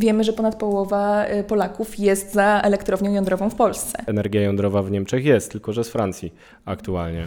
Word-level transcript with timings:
wiemy, 0.00 0.24
że 0.24 0.32
ponad 0.32 0.56
połowa 0.56 1.24
Polaków 1.48 1.98
jest 1.98 2.32
za 2.32 2.60
elektrownią 2.64 3.12
jądrową 3.12 3.50
w 3.50 3.54
Polsce. 3.54 3.98
Energia 4.06 4.42
jądrowa 4.42 4.82
w 4.82 4.90
Niemczech 4.90 5.24
jest, 5.24 5.52
tylko 5.52 5.72
że 5.72 5.84
z 5.84 5.88
Francji 5.88 6.34
aktualnie. 6.64 7.26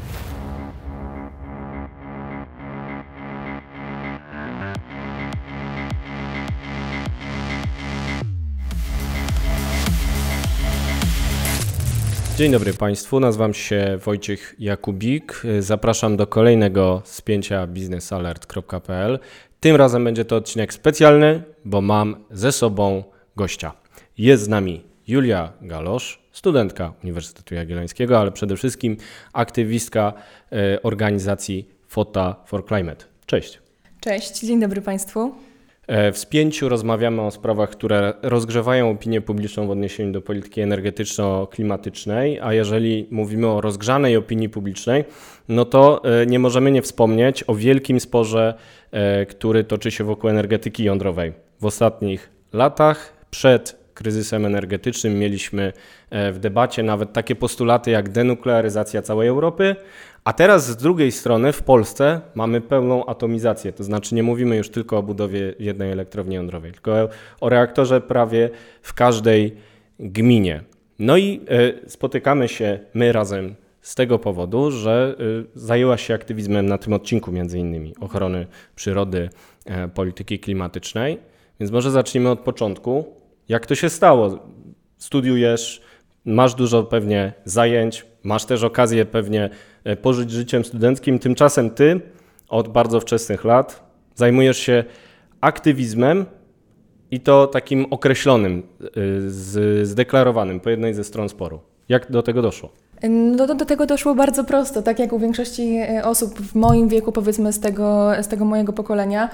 Dzień 12.38 12.52
dobry 12.52 12.74
Państwu, 12.74 13.20
nazywam 13.20 13.54
się 13.54 13.98
Wojciech 14.06 14.56
Jakubik. 14.60 15.44
Zapraszam 15.60 16.18
do 16.18 16.28
kolejnego 16.28 17.02
spięcia 17.06 17.68
biznesalert.pl. 17.68 19.20
Tym 19.64 19.76
razem 19.76 20.04
będzie 20.04 20.26
to 20.26 20.36
odcinek 20.36 20.74
specjalny, 20.74 21.44
bo 21.66 21.82
mam 21.82 22.16
ze 22.32 22.52
sobą 22.52 23.04
gościa. 23.36 23.74
Jest 24.18 24.44
z 24.44 24.48
nami 24.48 24.84
Julia 25.08 25.54
Galosz, 25.62 26.20
studentka 26.32 26.94
Uniwersytetu 27.04 27.56
Jagiellońskiego, 27.56 28.20
ale 28.20 28.32
przede 28.32 28.56
wszystkim 28.56 28.98
aktywistka 29.34 30.14
e, 30.52 30.82
organizacji 30.82 31.70
Fota 31.88 32.36
for 32.46 32.66
Climate. 32.68 33.06
Cześć. 33.26 33.60
Cześć, 34.02 34.40
dzień 34.40 34.60
dobry 34.60 34.82
Państwu. 34.82 35.36
E, 35.88 36.12
w 36.12 36.18
spięciu 36.18 36.70
rozmawiamy 36.70 37.22
o 37.22 37.32
sprawach, 37.32 37.70
które 37.70 38.14
rozgrzewają 38.22 38.90
opinię 38.90 39.22
publiczną 39.22 39.68
w 39.68 39.72
odniesieniu 39.72 40.12
do 40.12 40.22
polityki 40.22 40.62
energetyczno-klimatycznej, 40.62 42.40
a 42.42 42.54
jeżeli 42.54 43.08
mówimy 43.12 43.48
o 43.48 43.62
rozgrzanej 43.62 44.18
opinii 44.18 44.50
publicznej, 44.50 45.04
no 45.50 45.66
to 45.66 46.02
e, 46.04 46.26
nie 46.26 46.40
możemy 46.40 46.72
nie 46.72 46.82
wspomnieć 46.82 47.44
o 47.48 47.56
wielkim 47.56 48.00
sporze, 48.00 48.54
e, 48.92 49.26
który 49.26 49.64
toczy 49.64 49.92
się 49.92 50.04
wokół 50.04 50.30
energetyki 50.30 50.84
jądrowej. 50.84 51.34
W 51.60 51.66
ostatnich 51.66 52.30
latach, 52.54 53.14
przed 53.32 53.83
kryzysem 53.94 54.46
energetycznym 54.46 55.20
mieliśmy 55.20 55.74
w 56.12 56.38
debacie 56.40 56.84
nawet 56.84 57.14
takie 57.14 57.36
postulaty 57.36 57.92
jak 57.92 58.10
denuklearyzacja 58.10 59.02
całej 59.02 59.28
Europy, 59.28 59.76
a 60.24 60.34
teraz 60.34 60.68
z 60.68 60.76
drugiej 60.76 61.12
strony 61.12 61.54
w 61.54 61.64
Polsce 61.64 62.22
mamy 62.36 62.62
pełną 62.62 63.06
atomizację, 63.06 63.74
to 63.74 63.84
znaczy 63.84 64.16
nie 64.16 64.24
mówimy 64.24 64.58
już 64.58 64.70
tylko 64.70 64.98
o 64.98 65.04
budowie 65.04 65.54
jednej 65.60 65.92
elektrowni 65.92 66.36
jądrowej, 66.36 66.72
tylko 66.72 67.10
o 67.42 67.50
reaktorze 67.50 68.02
prawie 68.02 68.50
w 68.82 68.94
każdej 68.94 69.56
gminie. 70.00 70.64
No 71.00 71.18
i 71.18 71.42
y, 71.86 71.90
spotykamy 71.90 72.48
się 72.48 72.80
my 72.94 73.12
razem 73.12 73.56
z 73.82 73.96
tego 73.96 74.20
powodu, 74.20 74.72
że 74.72 75.16
y, 75.20 75.60
zajęła 75.60 75.98
się 75.98 76.14
aktywizmem 76.14 76.66
na 76.66 76.78
tym 76.78 76.94
odcinku 76.94 77.32
między 77.32 77.60
innymi 77.60 77.94
ochrony 78.00 78.48
przyrody, 78.76 79.30
polityki 79.94 80.40
klimatycznej. 80.40 81.18
Więc 81.60 81.72
może 81.72 81.92
zacznijmy 81.92 82.30
od 82.30 82.40
początku. 82.40 83.23
Jak 83.50 83.66
to 83.66 83.76
się 83.76 83.90
stało? 83.90 84.40
Studiujesz, 84.98 85.82
masz 86.26 86.56
dużo 86.56 86.84
pewnie 86.84 87.34
zajęć, 87.46 88.06
masz 88.24 88.46
też 88.46 88.64
okazję 88.64 89.06
pewnie 89.06 89.50
E, 89.84 89.96
pożyć 89.96 90.32
życiem 90.32 90.66
studenckim. 90.66 91.20
Tymczasem 91.20 91.70
ty 91.70 92.02
od 92.50 92.68
bardzo 92.68 93.00
wczesnych 93.00 93.44
lat 93.44 93.84
zajmujesz 94.16 94.58
się 94.58 94.84
aktywizmem 95.42 96.26
i 97.12 97.20
to 97.20 97.48
takim 97.48 97.86
określonym, 97.90 98.64
e, 99.82 99.86
zdeklarowanym 99.86 100.60
po 100.60 100.70
jednej 100.70 100.94
ze 100.94 101.04
stron 101.04 101.30
sporu. 101.30 101.60
Jak 101.90 102.12
do 102.12 102.24
tego 102.24 102.42
doszło? 102.42 102.70
No 103.10 103.48
do, 103.48 103.56
do, 103.56 103.66
tego 103.66 103.86
doszło 103.86 104.16
bardzo 104.16 104.44
prosto, 104.44 104.82
tak 104.82 105.00
jak 105.00 105.14
u 105.14 105.20
większości 105.20 105.78
e, 105.78 106.06
osób 106.06 106.40
w 106.40 106.56
moim 106.56 106.88
wieku, 106.88 107.12
powiedzmy 107.12 107.54
z 107.54 107.60
tego, 107.60 108.12
z 108.22 108.28
tego 108.28 108.46
mojego 108.46 108.74
pokolenia. 108.74 109.30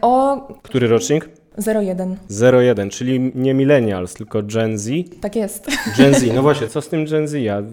O... 0.00 0.48
Który 0.62 0.88
rocznik? 0.88 1.28
01. 1.58 2.16
01, 2.52 2.90
czyli 2.90 3.32
nie 3.34 3.54
millennials, 3.54 4.14
tylko 4.14 4.42
Gen 4.42 4.78
Z. 4.78 4.90
Tak 5.20 5.36
jest. 5.36 5.66
Gen 5.98 6.14
Z, 6.14 6.34
no 6.34 6.42
właśnie, 6.42 6.68
co 6.68 6.82
z 6.82 6.88
tym 6.88 7.06
Gen 7.06 7.28
Z? 7.28 7.34
Ja 7.34 7.60
y, 7.60 7.64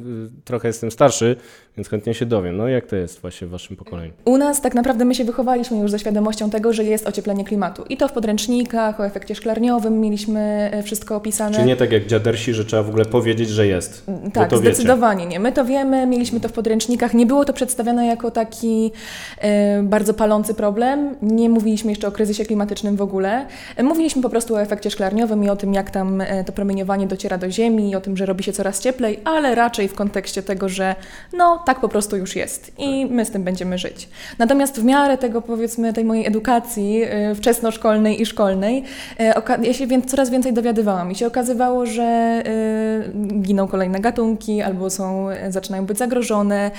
trochę 0.46 0.68
jestem 0.68 0.92
starszy, 0.92 1.36
więc 1.78 1.90
chętnie 1.90 2.14
się 2.14 2.26
dowiem. 2.26 2.58
No 2.58 2.68
jak 2.68 2.86
to 2.86 2.96
jest 2.96 3.22
właśnie 3.22 3.48
w 3.48 3.50
waszym 3.50 3.76
pokoleniu? 3.76 4.14
U 4.26 4.38
nas 4.38 4.62
tak 4.62 4.76
naprawdę 4.76 5.06
my 5.06 5.16
się 5.16 5.26
wychowaliśmy 5.26 5.78
już 5.78 5.92
ze 5.92 6.00
świadomością 6.00 6.50
tego, 6.50 6.74
że 6.74 6.84
jest 6.84 7.08
ocieplenie 7.08 7.46
klimatu. 7.46 7.84
I 7.90 7.98
to 7.98 8.08
w 8.08 8.12
podręcznikach, 8.12 9.00
o 9.00 9.06
efekcie 9.06 9.36
szklarniowym 9.36 10.00
mieliśmy 10.00 10.70
e, 10.74 10.84
wszystko 10.84 11.16
opisane. 11.16 11.56
Czyli 11.56 11.68
nie 11.68 11.76
tak 11.76 11.92
jak 11.92 12.06
dziadersi, 12.06 12.54
że 12.54 12.66
trzeba 12.66 12.84
w 12.84 12.90
ogóle 12.90 13.06
powiedzieć, 13.06 13.50
że 13.50 13.68
jest. 13.68 14.04
Mm, 14.08 14.32
tak, 14.32 14.58
zdecydowanie 14.58 15.20
wiecie. 15.20 15.30
nie. 15.30 15.40
My 15.40 15.52
to 15.52 15.66
wiemy, 15.66 16.08
mieliśmy 16.08 16.40
to 16.40 16.50
w 16.50 16.52
podręcznikach. 16.52 17.14
Nie 17.14 17.26
było 17.26 17.46
to 17.46 17.54
przedstawiane 17.54 18.08
jako 18.08 18.32
taki 18.32 18.92
e, 19.38 19.84
bardzo 19.84 20.14
palący 20.14 20.54
problem. 20.54 21.16
Nie 21.22 21.50
mówiliśmy 21.50 21.92
jeszcze 21.92 22.08
o 22.08 22.12
kryzysie 22.12 22.46
klimatycznym 22.46 22.96
w 22.96 23.02
ogóle. 23.02 23.46
E, 23.76 23.84
mówiliśmy 23.84 24.22
po 24.22 24.30
prostu 24.30 24.56
o 24.56 24.62
efekcie 24.62 24.92
szklarniowym 24.92 25.44
i 25.44 25.50
o 25.50 25.56
tym, 25.56 25.74
jak 25.74 25.92
tam 25.92 26.24
to 26.46 26.52
promieniowanie 26.52 27.08
dociera 27.08 27.38
do 27.38 27.52
Ziemi, 27.52 27.90
i 27.90 27.96
o 27.96 28.02
tym, 28.02 28.18
że 28.18 28.26
robi 28.26 28.44
się 28.44 28.54
coraz 28.54 28.80
cieplej, 28.80 29.20
ale 29.24 29.56
raczej 29.56 29.88
w 29.88 29.94
kontekście 29.94 30.44
tego, 30.44 30.70
że 30.70 30.96
no 31.34 31.64
tak 31.68 31.80
po 31.80 31.90
prostu 31.90 32.18
już 32.18 32.36
jest 32.36 32.72
i 32.78 33.06
my 33.06 33.26
z 33.26 33.32
tym 33.32 33.44
będziemy 33.44 33.78
żyć. 33.78 34.10
Natomiast 34.40 34.80
w 34.80 34.84
miarę 34.84 35.18
tego, 35.18 35.42
powiedzmy, 35.42 35.94
tej 35.94 36.06
mojej 36.06 36.28
edukacji 36.28 37.04
y, 37.32 37.36
wczesnoszkolnej 37.36 38.22
i 38.22 38.26
szkolnej, 38.26 38.84
y, 39.20 39.66
ja 39.68 39.74
się 39.74 40.02
coraz 40.02 40.30
więcej 40.30 40.54
dowiadywałam 40.54 41.12
i 41.12 41.16
się 41.16 41.28
okazywało, 41.28 41.86
że 41.86 42.44
y, 43.36 43.42
giną 43.42 43.68
kolejne 43.68 44.00
gatunki 44.00 44.62
albo 44.62 44.90
są, 44.90 45.28
zaczynają 45.50 45.86
być 45.86 45.98
zagrożone, 45.98 46.72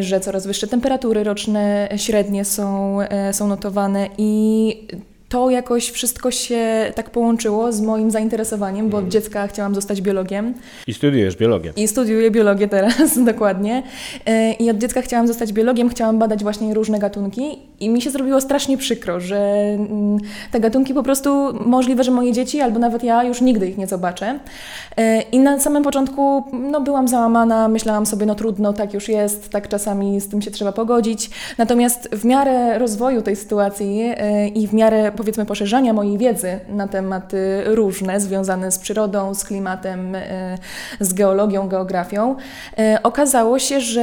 że 0.00 0.20
coraz 0.20 0.46
wyższe 0.46 0.66
temperatury 0.66 1.24
roczne 1.24 1.88
średnie 1.96 2.44
są, 2.44 2.98
są 3.32 3.48
notowane 3.48 4.08
i 4.18 4.88
to 5.34 5.50
jakoś 5.50 5.90
wszystko 5.90 6.30
się 6.30 6.92
tak 6.94 7.10
połączyło 7.10 7.72
z 7.72 7.80
moim 7.80 8.10
zainteresowaniem, 8.10 8.88
bo 8.90 8.96
od 8.96 9.04
mhm. 9.04 9.10
dziecka 9.10 9.46
chciałam 9.46 9.74
zostać 9.74 10.00
biologiem. 10.00 10.54
I 10.86 10.94
studiujesz 10.94 11.36
biologię. 11.36 11.72
I 11.76 11.88
studiuję 11.88 12.30
biologię 12.30 12.68
teraz, 12.68 13.18
dokładnie. 13.32 13.82
E, 14.26 14.52
I 14.52 14.70
od 14.70 14.78
dziecka 14.78 15.02
chciałam 15.02 15.26
zostać 15.26 15.52
biologiem, 15.52 15.88
chciałam 15.88 16.18
badać 16.18 16.42
właśnie 16.42 16.74
różne 16.74 16.98
gatunki 16.98 17.58
i 17.80 17.88
mi 17.88 18.02
się 18.02 18.10
zrobiło 18.10 18.40
strasznie 18.40 18.76
przykro, 18.76 19.20
że 19.20 19.36
mm, 19.36 20.18
te 20.52 20.60
gatunki 20.60 20.94
po 20.94 21.02
prostu 21.02 21.30
możliwe, 21.66 22.04
że 22.04 22.10
moje 22.10 22.32
dzieci 22.32 22.60
albo 22.60 22.78
nawet 22.78 23.04
ja 23.04 23.24
już 23.24 23.40
nigdy 23.40 23.68
ich 23.68 23.78
nie 23.78 23.86
zobaczę. 23.86 24.38
E, 24.96 25.20
I 25.20 25.38
na 25.38 25.60
samym 25.60 25.82
początku 25.82 26.44
no, 26.52 26.80
byłam 26.80 27.08
załamana, 27.08 27.68
myślałam 27.68 28.06
sobie, 28.06 28.26
no 28.26 28.34
trudno, 28.34 28.72
tak 28.72 28.94
już 28.94 29.08
jest, 29.08 29.50
tak 29.50 29.68
czasami 29.68 30.20
z 30.20 30.28
tym 30.28 30.42
się 30.42 30.50
trzeba 30.50 30.72
pogodzić. 30.72 31.30
Natomiast 31.58 32.08
w 32.12 32.24
miarę 32.24 32.78
rozwoju 32.78 33.22
tej 33.22 33.36
sytuacji 33.36 34.00
e, 34.02 34.48
i 34.48 34.66
w 34.66 34.74
miarę 34.74 35.12
powiedzmy 35.24 35.46
poszerzania 35.46 35.92
mojej 35.92 36.18
wiedzy 36.18 36.60
na 36.68 36.88
tematy 36.88 37.62
różne 37.66 38.20
związane 38.20 38.72
z 38.72 38.78
przyrodą, 38.78 39.34
z 39.34 39.44
klimatem, 39.44 40.14
e, 40.14 40.58
z 41.00 41.14
geologią, 41.14 41.68
geografią, 41.68 42.36
e, 42.78 42.98
okazało 43.02 43.58
się, 43.58 43.80
że 43.80 44.02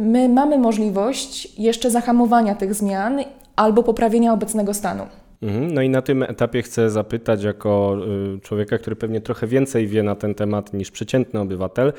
my 0.00 0.28
mamy 0.28 0.58
możliwość 0.58 1.58
jeszcze 1.58 1.90
zahamowania 1.90 2.54
tych 2.54 2.74
zmian 2.74 3.20
albo 3.56 3.82
poprawienia 3.82 4.32
obecnego 4.32 4.74
stanu. 4.74 5.06
Mhm. 5.42 5.74
No 5.74 5.82
i 5.82 5.88
na 5.88 6.02
tym 6.02 6.22
etapie 6.22 6.62
chcę 6.62 6.90
zapytać, 6.90 7.42
jako 7.42 7.96
y, 8.36 8.40
człowieka, 8.40 8.78
który 8.78 8.96
pewnie 8.96 9.20
trochę 9.20 9.46
więcej 9.46 9.86
wie 9.86 10.02
na 10.02 10.14
ten 10.14 10.34
temat 10.34 10.72
niż 10.72 10.90
przeciętny 10.90 11.40
obywatel, 11.40 11.92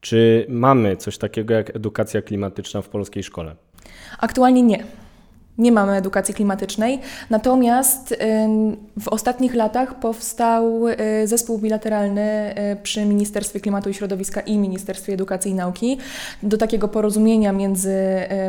czy 0.00 0.46
mamy 0.48 0.96
coś 0.96 1.18
takiego 1.18 1.54
jak 1.54 1.76
edukacja 1.76 2.22
klimatyczna 2.22 2.82
w 2.82 2.88
polskiej 2.88 3.22
szkole? 3.22 3.56
Aktualnie 4.20 4.62
nie. 4.62 4.84
Nie 5.62 5.72
mamy 5.72 5.92
edukacji 5.92 6.34
klimatycznej, 6.34 7.00
natomiast 7.30 8.14
w 9.00 9.08
ostatnich 9.08 9.54
latach 9.54 9.94
powstał 9.94 10.88
y, 10.88 10.96
zespół 11.24 11.58
bilateralny 11.58 12.54
y, 12.72 12.76
przy 12.82 13.04
Ministerstwie 13.04 13.60
Klimatu 13.60 13.90
i 13.90 13.94
Środowiska 13.94 14.40
i 14.40 14.58
Ministerstwie 14.58 15.12
Edukacji 15.12 15.50
i 15.50 15.54
Nauki. 15.54 15.98
Do 16.42 16.58
takiego 16.58 16.88
porozumienia 16.88 17.52
między 17.52 17.90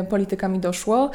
y, 0.00 0.04
politykami 0.04 0.58
doszło 0.58 1.10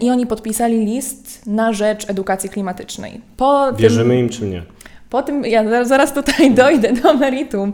i 0.00 0.10
oni 0.10 0.26
podpisali 0.26 0.84
list 0.84 1.46
na 1.46 1.72
rzecz 1.72 2.10
edukacji 2.10 2.50
klimatycznej. 2.50 3.20
Po 3.36 3.72
Wierzymy 3.72 4.14
tym, 4.14 4.20
im 4.20 4.28
czy 4.28 4.46
nie? 4.46 4.62
Po 5.10 5.22
tym, 5.22 5.44
ja 5.44 5.84
zaraz 5.84 6.12
tutaj 6.12 6.54
dojdę 6.54 6.92
do 6.92 7.14
meritum. 7.14 7.72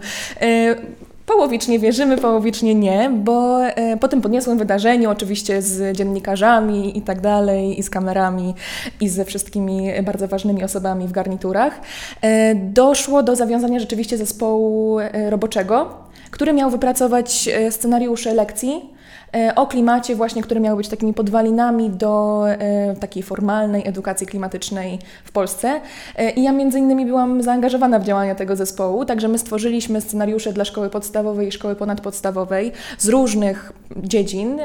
Połowicznie 1.35 1.79
wierzymy, 1.79 2.19
połowicznie 2.19 2.75
nie, 2.75 3.11
bo 3.15 3.65
e, 3.67 3.97
po 3.97 4.09
tym 4.09 4.21
podniosłym 4.21 4.59
wydarzeniu, 4.59 5.11
oczywiście 5.11 5.63
z 5.63 5.97
dziennikarzami 5.97 6.99
i 6.99 7.03
tak 7.03 7.21
dalej, 7.21 7.79
i 7.79 7.83
z 7.83 7.91
kamerami, 7.91 8.55
i 9.01 9.09
ze 9.09 9.25
wszystkimi 9.25 9.89
bardzo 10.03 10.29
ważnymi 10.29 10.65
osobami 10.65 11.09
w 11.09 11.13
garniturach, 11.13 11.81
e, 12.23 12.55
doszło 12.55 13.23
do 13.23 13.37
zawiązania 13.37 13.81
rzeczywiście 13.81 14.17
zespołu 14.17 14.99
e, 15.01 15.31
roboczego, 15.31 15.95
który 16.31 16.53
miał 16.53 16.71
wypracować 16.71 17.49
scenariusze 17.71 18.35
lekcji 18.35 18.94
o 19.57 19.67
klimacie 19.67 20.17
właśnie, 20.17 20.43
które 20.43 20.61
miały 20.61 20.77
być 20.77 20.89
takimi 20.89 21.15
podwalinami 21.15 21.91
do 21.91 22.45
e, 22.49 22.97
takiej 22.97 23.23
formalnej 23.23 23.89
edukacji 23.89 24.27
klimatycznej 24.27 24.99
w 25.25 25.33
Polsce. 25.33 25.81
E, 26.17 26.31
I 26.31 26.43
ja 26.43 26.53
między 26.53 26.79
innymi 26.79 27.07
byłam 27.07 27.43
zaangażowana 27.43 27.99
w 27.99 28.05
działania 28.05 28.35
tego 28.35 28.57
zespołu, 28.57 29.05
także 29.05 29.29
my 29.29 29.39
stworzyliśmy 29.39 30.01
scenariusze 30.01 30.53
dla 30.53 30.65
szkoły 30.65 30.91
podstawowej 30.91 31.49
i 31.49 31.53
szkoły 31.53 31.77
ponadpodstawowej 31.77 32.73
z 32.99 33.09
różnych 33.09 33.73
dziedzin, 33.97 34.61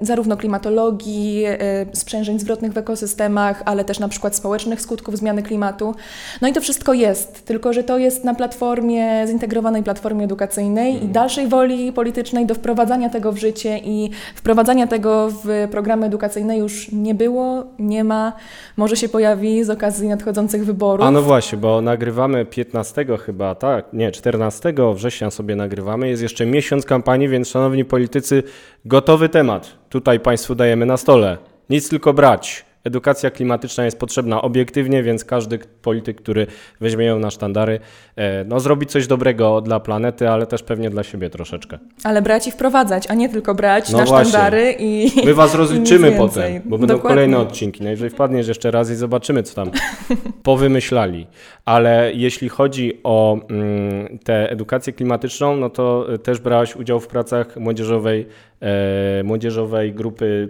zarówno 0.00 0.36
klimatologii, 0.36 1.44
sprzężeń 1.92 2.38
zwrotnych 2.38 2.72
w 2.72 2.78
ekosystemach, 2.78 3.62
ale 3.64 3.84
też 3.84 3.98
na 3.98 4.08
przykład 4.08 4.36
społecznych 4.36 4.80
skutków 4.80 5.18
zmiany 5.18 5.42
klimatu. 5.42 5.94
No 6.40 6.48
i 6.48 6.52
to 6.52 6.60
wszystko 6.60 6.92
jest, 6.92 7.46
tylko 7.46 7.72
że 7.72 7.84
to 7.84 7.98
jest 7.98 8.24
na 8.24 8.34
platformie, 8.34 9.26
zintegrowanej 9.26 9.82
platformie 9.82 10.24
edukacyjnej 10.24 10.92
i 10.92 10.94
mhm. 10.94 11.12
dalszej 11.12 11.46
woli 11.46 11.92
politycznej 11.92 12.46
do 12.46 12.54
wprowadzania 12.54 13.10
tego 13.10 13.32
w 13.32 13.36
życie 13.36 13.78
i 13.78 13.97
wprowadzania 14.34 14.86
tego 14.86 15.28
w 15.44 15.68
programy 15.70 16.06
edukacyjne 16.06 16.58
już 16.58 16.92
nie 16.92 17.14
było, 17.14 17.64
nie 17.78 18.04
ma, 18.04 18.32
może 18.76 18.96
się 18.96 19.08
pojawi 19.08 19.64
z 19.64 19.70
okazji 19.70 20.08
nadchodzących 20.08 20.64
wyborów. 20.64 21.06
A 21.06 21.10
no 21.10 21.22
właśnie, 21.22 21.58
bo 21.58 21.80
nagrywamy 21.80 22.44
15 22.44 23.06
chyba, 23.26 23.54
tak, 23.54 23.92
nie, 23.92 24.12
14 24.12 24.74
września 24.94 25.30
sobie 25.30 25.56
nagrywamy, 25.56 26.08
jest 26.08 26.22
jeszcze 26.22 26.46
miesiąc 26.46 26.84
kampanii, 26.84 27.28
więc 27.28 27.48
szanowni 27.48 27.84
politycy, 27.84 28.42
gotowy 28.84 29.28
temat. 29.28 29.68
Tutaj 29.88 30.20
Państwu 30.20 30.54
dajemy 30.54 30.86
na 30.86 30.96
stole. 30.96 31.38
Nic 31.70 31.88
tylko 31.88 32.12
brać 32.12 32.67
edukacja 32.84 33.30
klimatyczna 33.30 33.84
jest 33.84 33.98
potrzebna 33.98 34.42
obiektywnie, 34.42 35.02
więc 35.02 35.24
każdy 35.24 35.58
polityk, 35.82 36.22
który 36.22 36.46
weźmie 36.80 37.06
ją 37.06 37.18
na 37.18 37.30
sztandary, 37.30 37.80
e, 38.16 38.44
no, 38.44 38.60
zrobi 38.60 38.86
coś 38.86 39.06
dobrego 39.06 39.60
dla 39.60 39.80
planety, 39.80 40.28
ale 40.28 40.46
też 40.46 40.62
pewnie 40.62 40.90
dla 40.90 41.02
siebie 41.02 41.30
troszeczkę. 41.30 41.78
Ale 42.04 42.22
brać 42.22 42.46
i 42.46 42.50
wprowadzać, 42.50 43.10
a 43.10 43.14
nie 43.14 43.28
tylko 43.28 43.54
brać 43.54 43.90
no 43.90 43.98
na 43.98 44.04
właśnie. 44.04 44.30
sztandary 44.30 44.74
i. 44.78 45.10
My 45.26 45.34
was 45.34 45.54
rozliczymy 45.54 46.12
potem, 46.12 46.62
bo 46.64 46.78
będą 46.78 46.94
Dokładnie. 46.94 47.14
kolejne 47.16 47.38
odcinki. 47.38 47.84
Najwyżej 47.84 48.10
wpadniesz 48.10 48.48
jeszcze 48.48 48.70
raz 48.70 48.90
i 48.90 48.94
zobaczymy, 48.94 49.42
co 49.42 49.54
tam 49.54 49.70
powymyślali. 50.42 51.26
Ale 51.64 52.12
jeśli 52.14 52.48
chodzi 52.48 53.00
o 53.04 53.38
mm, 53.50 54.18
tę 54.18 54.50
edukację 54.50 54.92
klimatyczną, 54.92 55.56
no 55.56 55.70
to 55.70 56.06
też 56.22 56.40
brałaś 56.40 56.76
udział 56.76 57.00
w 57.00 57.06
pracach 57.06 57.56
młodzieżowej, 57.56 58.26
e, 58.60 59.22
młodzieżowej 59.24 59.92
grupy 59.92 60.48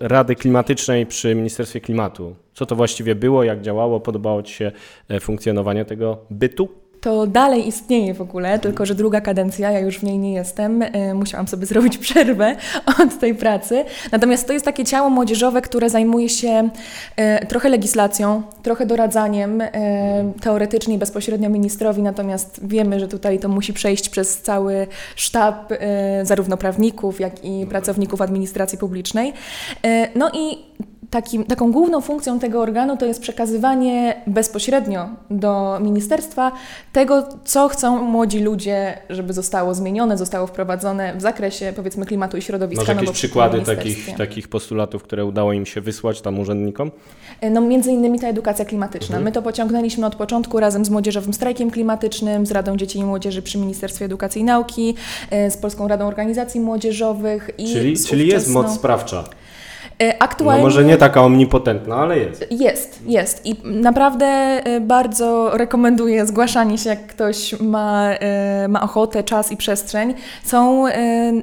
Rady 0.00 0.34
Klimatycznej 0.34 1.06
przy 1.06 1.34
Ministerstwie 1.34 1.80
Klimatu. 1.80 2.36
Co 2.54 2.66
to 2.66 2.76
właściwie 2.76 3.14
było, 3.14 3.44
jak 3.44 3.60
działało, 3.60 4.00
podobało 4.00 4.42
Ci 4.42 4.54
się 4.54 4.72
e, 5.08 5.20
funkcjonowanie 5.20 5.84
tego 5.84 6.18
bytu? 6.30 6.68
To 7.00 7.26
dalej 7.26 7.68
istnieje 7.68 8.14
w 8.14 8.20
ogóle, 8.20 8.58
tylko 8.58 8.86
że 8.86 8.94
druga 8.94 9.20
kadencja, 9.20 9.70
ja 9.70 9.80
już 9.80 9.98
w 9.98 10.02
niej 10.02 10.18
nie 10.18 10.32
jestem, 10.32 10.82
e, 10.82 11.14
musiałam 11.14 11.48
sobie 11.48 11.66
zrobić 11.72 11.98
przerwę 11.98 12.56
od 13.02 13.18
tej 13.18 13.34
pracy. 13.34 13.84
Natomiast 14.12 14.46
to 14.46 14.52
jest 14.52 14.64
takie 14.64 14.84
ciało 14.84 15.10
młodzieżowe, 15.10 15.62
które 15.62 15.90
zajmuje 15.90 16.28
się 16.28 16.70
e, 17.16 17.46
trochę 17.46 17.68
legislacją, 17.68 18.42
trochę 18.62 18.86
doradzaniem 18.86 19.60
e, 19.60 19.70
teoretycznie 20.40 20.98
bezpośrednio 20.98 21.50
ministrowi, 21.50 22.02
natomiast 22.02 22.60
wiemy, 22.62 23.00
że 23.00 23.08
tutaj 23.08 23.38
to 23.38 23.48
musi 23.48 23.72
przejść 23.72 24.08
przez 24.08 24.42
cały 24.42 24.86
sztab 25.16 25.72
zarówno 26.22 26.56
prawników, 26.56 27.20
jak 27.20 27.44
i 27.44 27.66
pracowników 27.66 28.20
administracji 28.20 28.78
publicznej. 28.78 29.32
No 30.14 30.30
i 30.34 30.58
Takim, 31.10 31.44
taką 31.44 31.72
główną 31.72 32.00
funkcją 32.00 32.38
tego 32.38 32.60
organu 32.60 32.96
to 32.96 33.06
jest 33.06 33.20
przekazywanie 33.20 34.22
bezpośrednio 34.26 35.08
do 35.30 35.78
ministerstwa 35.80 36.52
tego, 36.92 37.28
co 37.44 37.68
chcą 37.68 38.02
młodzi 38.02 38.40
ludzie, 38.40 38.98
żeby 39.10 39.32
zostało 39.32 39.74
zmienione, 39.74 40.18
zostało 40.18 40.46
wprowadzone 40.46 41.16
w 41.16 41.20
zakresie 41.20 41.72
powiedzmy 41.76 42.06
klimatu 42.06 42.36
i 42.36 42.42
środowiska. 42.42 42.84
Może 42.84 42.94
jakieś 42.94 43.10
przykłady 43.10 43.60
takich, 43.60 44.16
takich 44.16 44.48
postulatów, 44.48 45.02
które 45.02 45.24
udało 45.24 45.52
im 45.52 45.66
się 45.66 45.80
wysłać 45.80 46.20
tam 46.20 46.38
urzędnikom? 46.38 46.90
E, 47.40 47.50
no 47.50 47.60
między 47.60 47.92
innymi 47.92 48.20
ta 48.20 48.28
edukacja 48.28 48.64
klimatyczna. 48.64 49.16
Mhm. 49.16 49.24
My 49.24 49.32
to 49.32 49.42
pociągnęliśmy 49.42 50.06
od 50.06 50.14
początku 50.14 50.60
razem 50.60 50.84
z 50.84 50.90
Młodzieżowym 50.90 51.34
Strajkiem 51.34 51.70
Klimatycznym, 51.70 52.46
z 52.46 52.50
Radą 52.50 52.76
Dzieci 52.76 52.98
i 52.98 53.04
Młodzieży 53.04 53.42
przy 53.42 53.58
Ministerstwie 53.58 54.04
Edukacji 54.04 54.40
i 54.40 54.44
Nauki, 54.44 54.94
e, 55.30 55.50
z 55.50 55.56
Polską 55.56 55.88
Radą 55.88 56.06
Organizacji 56.06 56.60
Młodzieżowych 56.60 57.50
i 57.58 57.72
Czyli, 57.72 57.96
czyli 57.96 58.28
jest 58.28 58.48
moc 58.48 58.74
sprawcza. 58.74 59.24
E, 60.02 60.22
aktualnie... 60.22 60.62
No 60.62 60.68
może 60.68 60.84
nie 60.84 60.96
taka 60.96 61.22
omnipotentna, 61.22 61.96
ale 61.96 62.18
jest. 62.18 62.46
Jest, 62.50 63.00
jest. 63.06 63.46
I 63.46 63.56
naprawdę 63.64 64.26
e, 64.26 64.80
bardzo 64.80 65.50
rekomenduję 65.56 66.26
zgłaszanie 66.26 66.78
się, 66.78 66.90
jak 66.90 67.06
ktoś 67.06 67.60
ma, 67.60 68.10
e, 68.10 68.68
ma 68.68 68.82
ochotę, 68.82 69.24
czas 69.24 69.52
i 69.52 69.56
przestrzeń. 69.56 70.14
Są, 70.44 70.84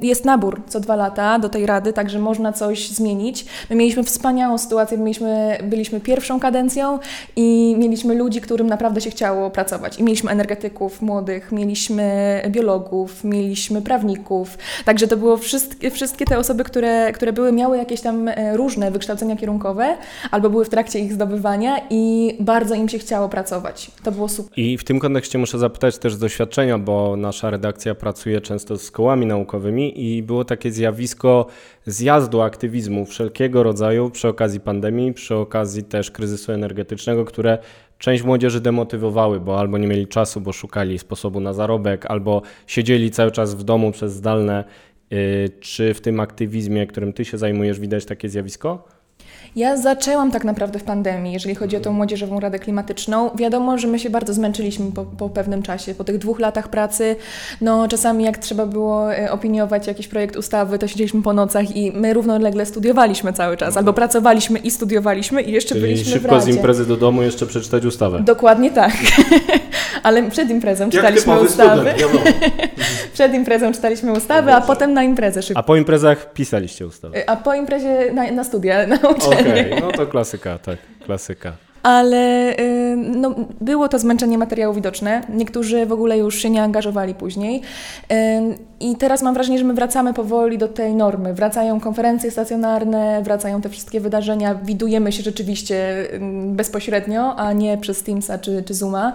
jest 0.02 0.24
nabór 0.24 0.62
co 0.68 0.80
dwa 0.80 0.96
lata 0.96 1.38
do 1.38 1.48
tej 1.48 1.66
rady, 1.66 1.92
także 1.92 2.18
można 2.18 2.52
coś 2.52 2.88
zmienić. 2.88 3.46
My 3.70 3.76
mieliśmy 3.76 4.02
wspaniałą 4.02 4.58
sytuację, 4.58 4.98
mieliśmy, 4.98 5.58
byliśmy 5.62 6.00
pierwszą 6.00 6.40
kadencją 6.40 6.98
i 7.36 7.76
mieliśmy 7.78 8.14
ludzi, 8.14 8.40
którym 8.40 8.66
naprawdę 8.66 9.00
się 9.00 9.10
chciało 9.10 9.50
pracować. 9.50 9.98
I 9.98 10.02
mieliśmy 10.02 10.30
energetyków 10.30 11.02
młodych, 11.02 11.52
mieliśmy 11.52 12.42
biologów, 12.48 13.24
mieliśmy 13.24 13.82
prawników. 13.82 14.58
Także 14.84 15.08
to 15.08 15.16
było 15.16 15.36
wszystkie, 15.36 15.90
wszystkie 15.90 16.24
te 16.24 16.38
osoby, 16.38 16.64
które, 16.64 17.12
które 17.12 17.32
były, 17.32 17.52
miały 17.52 17.76
jakieś 17.76 18.00
tam 18.00 18.30
różne 18.54 18.90
wykształcenia 18.90 19.36
kierunkowe, 19.36 19.96
albo 20.30 20.50
były 20.50 20.64
w 20.64 20.68
trakcie 20.68 20.98
ich 20.98 21.12
zdobywania 21.12 21.76
i 21.90 22.36
bardzo 22.40 22.74
im 22.74 22.88
się 22.88 22.98
chciało 22.98 23.28
pracować. 23.28 23.90
To 24.04 24.12
było 24.12 24.28
super. 24.28 24.58
I 24.58 24.78
w 24.78 24.84
tym 24.84 25.00
kontekście 25.00 25.38
muszę 25.38 25.58
zapytać 25.58 25.98
też 25.98 26.14
z 26.14 26.18
doświadczenia, 26.18 26.78
bo 26.78 27.16
nasza 27.16 27.50
redakcja 27.50 27.94
pracuje 27.94 28.40
często 28.40 28.78
z 28.78 28.90
kołami 28.90 29.26
naukowymi 29.26 30.16
i 30.16 30.22
było 30.22 30.44
takie 30.44 30.72
zjawisko 30.72 31.46
zjazdu 31.86 32.40
aktywizmu 32.40 33.06
wszelkiego 33.06 33.62
rodzaju 33.62 34.10
przy 34.10 34.28
okazji 34.28 34.60
pandemii, 34.60 35.12
przy 35.12 35.34
okazji 35.34 35.84
też 35.84 36.10
kryzysu 36.10 36.52
energetycznego, 36.52 37.24
które 37.24 37.58
część 37.98 38.22
młodzieży 38.22 38.60
demotywowały, 38.60 39.40
bo 39.40 39.60
albo 39.60 39.78
nie 39.78 39.86
mieli 39.86 40.06
czasu, 40.06 40.40
bo 40.40 40.52
szukali 40.52 40.98
sposobu 40.98 41.40
na 41.40 41.52
zarobek, 41.52 42.06
albo 42.06 42.42
siedzieli 42.66 43.10
cały 43.10 43.30
czas 43.30 43.54
w 43.54 43.62
domu 43.62 43.92
przez 43.92 44.12
zdalne 44.12 44.64
czy 45.60 45.94
w 45.94 46.00
tym 46.00 46.20
aktywizmie, 46.20 46.86
którym 46.86 47.12
ty 47.12 47.24
się 47.24 47.38
zajmujesz, 47.38 47.80
widać 47.80 48.04
takie 48.04 48.28
zjawisko? 48.28 48.96
Ja 49.56 49.76
zaczęłam 49.76 50.30
tak 50.30 50.44
naprawdę 50.44 50.78
w 50.78 50.82
pandemii, 50.82 51.32
jeżeli 51.32 51.54
chodzi 51.54 51.76
o 51.76 51.80
tą 51.80 51.92
Młodzieżową 51.92 52.40
Radę 52.40 52.58
Klimatyczną. 52.58 53.30
Wiadomo, 53.36 53.78
że 53.78 53.88
my 53.88 53.98
się 53.98 54.10
bardzo 54.10 54.34
zmęczyliśmy 54.34 54.92
po, 54.92 55.04
po, 55.04 55.28
pewnym 55.28 55.62
czasie, 55.62 55.94
po 55.94 56.04
tych 56.04 56.18
dwóch 56.18 56.40
latach 56.40 56.68
pracy. 56.68 57.16
No 57.60 57.88
czasami 57.88 58.24
jak 58.24 58.38
trzeba 58.38 58.66
było 58.66 59.14
e, 59.14 59.32
opiniować 59.32 59.86
jakiś 59.86 60.08
projekt 60.08 60.36
ustawy, 60.36 60.78
to 60.78 60.88
siedzieliśmy 60.88 61.22
po 61.22 61.32
nocach 61.32 61.76
i 61.76 61.92
my 61.92 62.14
równolegle 62.14 62.66
studiowaliśmy 62.66 63.32
cały 63.32 63.56
czas. 63.56 63.76
Albo 63.76 63.92
pracowaliśmy 63.92 64.58
i 64.58 64.70
studiowaliśmy 64.70 65.42
i 65.42 65.52
jeszcze 65.52 65.74
Czyli 65.74 65.80
byliśmy 65.80 66.12
szybko 66.12 66.28
w 66.28 66.32
Radzie. 66.32 66.52
z 66.52 66.56
imprezy 66.56 66.86
do 66.86 66.96
domu 66.96 67.22
jeszcze 67.22 67.46
przeczytać 67.46 67.84
ustawę. 67.84 68.22
Dokładnie 68.24 68.70
tak. 68.70 68.92
Ale 70.06 70.30
przed 70.30 70.50
imprezą 70.50 70.90
czytaliśmy 70.90 71.40
ustawy. 71.40 71.94
przed 73.14 73.34
imprezą 73.34 73.72
czytaliśmy 73.72 74.12
ustawy, 74.12 74.52
a 74.52 74.60
potem 74.60 74.92
na 74.92 75.02
imprezę 75.02 75.42
szybko. 75.42 75.60
A 75.60 75.62
po 75.62 75.76
imprezach 75.76 76.32
pisaliście 76.32 76.86
ustawy. 76.86 77.28
A 77.28 77.36
po 77.36 77.54
imprezie 77.54 78.12
na, 78.12 78.30
na 78.30 78.44
studia, 78.44 78.86
na 78.86 78.96
uczelni. 78.96 79.50
Okej, 79.50 79.72
okay, 79.72 79.80
no 79.80 79.92
to 79.92 80.06
klasyka, 80.06 80.58
tak, 80.58 80.76
klasyka 81.06 81.65
ale 81.86 82.56
y, 82.60 82.96
no, 82.96 83.34
było 83.60 83.88
to 83.88 83.98
zmęczenie 83.98 84.38
materiału 84.38 84.74
widoczne. 84.74 85.22
Niektórzy 85.28 85.86
w 85.86 85.92
ogóle 85.92 86.18
już 86.18 86.38
się 86.38 86.50
nie 86.50 86.62
angażowali 86.62 87.14
później. 87.14 87.62
Y, 88.12 88.14
I 88.80 88.96
teraz 88.96 89.22
mam 89.22 89.34
wrażenie, 89.34 89.58
że 89.58 89.64
my 89.64 89.74
wracamy 89.74 90.14
powoli 90.14 90.58
do 90.58 90.68
tej 90.68 90.94
normy. 90.94 91.34
Wracają 91.34 91.80
konferencje 91.80 92.30
stacjonarne, 92.30 93.22
wracają 93.22 93.60
te 93.60 93.68
wszystkie 93.68 94.00
wydarzenia, 94.00 94.54
widujemy 94.54 95.12
się 95.12 95.22
rzeczywiście 95.22 96.06
y, 96.14 96.20
bezpośrednio, 96.46 97.36
a 97.36 97.52
nie 97.52 97.78
przez 97.78 98.02
Teamsa 98.02 98.38
czy, 98.38 98.62
czy 98.62 98.74
Zooma. 98.74 99.12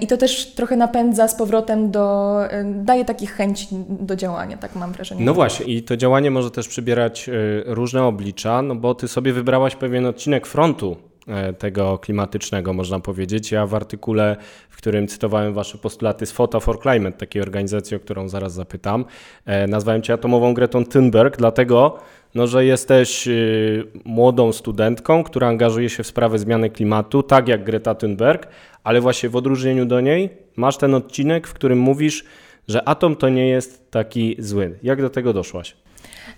I 0.00 0.06
to 0.06 0.16
też 0.16 0.54
trochę 0.54 0.76
napędza 0.76 1.28
z 1.28 1.34
powrotem 1.34 1.90
do, 1.90 2.38
daje 2.64 3.04
takich 3.04 3.32
chęci 3.32 3.66
do 3.88 4.16
działania, 4.16 4.56
tak 4.56 4.76
mam 4.76 4.92
wrażenie. 4.92 5.24
No 5.24 5.34
właśnie, 5.34 5.66
i 5.66 5.82
to 5.82 5.96
działanie 5.96 6.30
może 6.30 6.50
też 6.50 6.68
przybierać 6.68 7.30
różne 7.66 8.04
oblicza, 8.04 8.62
no 8.62 8.74
bo 8.74 8.94
ty 8.94 9.08
sobie 9.08 9.32
wybrałaś 9.32 9.76
pewien 9.76 10.06
odcinek 10.06 10.46
frontu 10.46 11.09
tego 11.58 11.98
klimatycznego, 11.98 12.72
można 12.72 13.00
powiedzieć. 13.00 13.52
Ja 13.52 13.66
w 13.66 13.74
artykule, 13.74 14.36
w 14.70 14.76
którym 14.76 15.08
cytowałem 15.08 15.54
Wasze 15.54 15.78
postulaty 15.78 16.26
z 16.26 16.32
Photo 16.32 16.60
for 16.60 16.80
Climate, 16.82 17.18
takiej 17.18 17.42
organizacji, 17.42 17.96
o 17.96 18.00
którą 18.00 18.28
zaraz 18.28 18.52
zapytam, 18.52 19.04
e, 19.46 19.66
nazwałem 19.66 20.02
Cię 20.02 20.12
atomową 20.12 20.54
Gretą 20.54 20.84
Thunberg, 20.84 21.36
dlatego, 21.36 21.98
no, 22.34 22.46
że 22.46 22.64
jesteś 22.64 23.28
y, 23.28 23.86
młodą 24.04 24.52
studentką, 24.52 25.24
która 25.24 25.48
angażuje 25.48 25.88
się 25.88 26.02
w 26.02 26.06
sprawę 26.06 26.38
zmiany 26.38 26.70
klimatu, 26.70 27.22
tak 27.22 27.48
jak 27.48 27.64
Greta 27.64 27.94
Thunberg, 27.94 28.46
ale 28.84 29.00
właśnie 29.00 29.28
w 29.28 29.36
odróżnieniu 29.36 29.86
do 29.86 30.00
niej 30.00 30.30
masz 30.56 30.76
ten 30.76 30.94
odcinek, 30.94 31.46
w 31.46 31.54
którym 31.54 31.78
mówisz, 31.78 32.24
że 32.68 32.88
atom 32.88 33.16
to 33.16 33.28
nie 33.28 33.48
jest 33.48 33.90
taki 33.90 34.36
zły. 34.38 34.78
Jak 34.82 35.02
do 35.02 35.10
tego 35.10 35.32
doszłaś? 35.32 35.76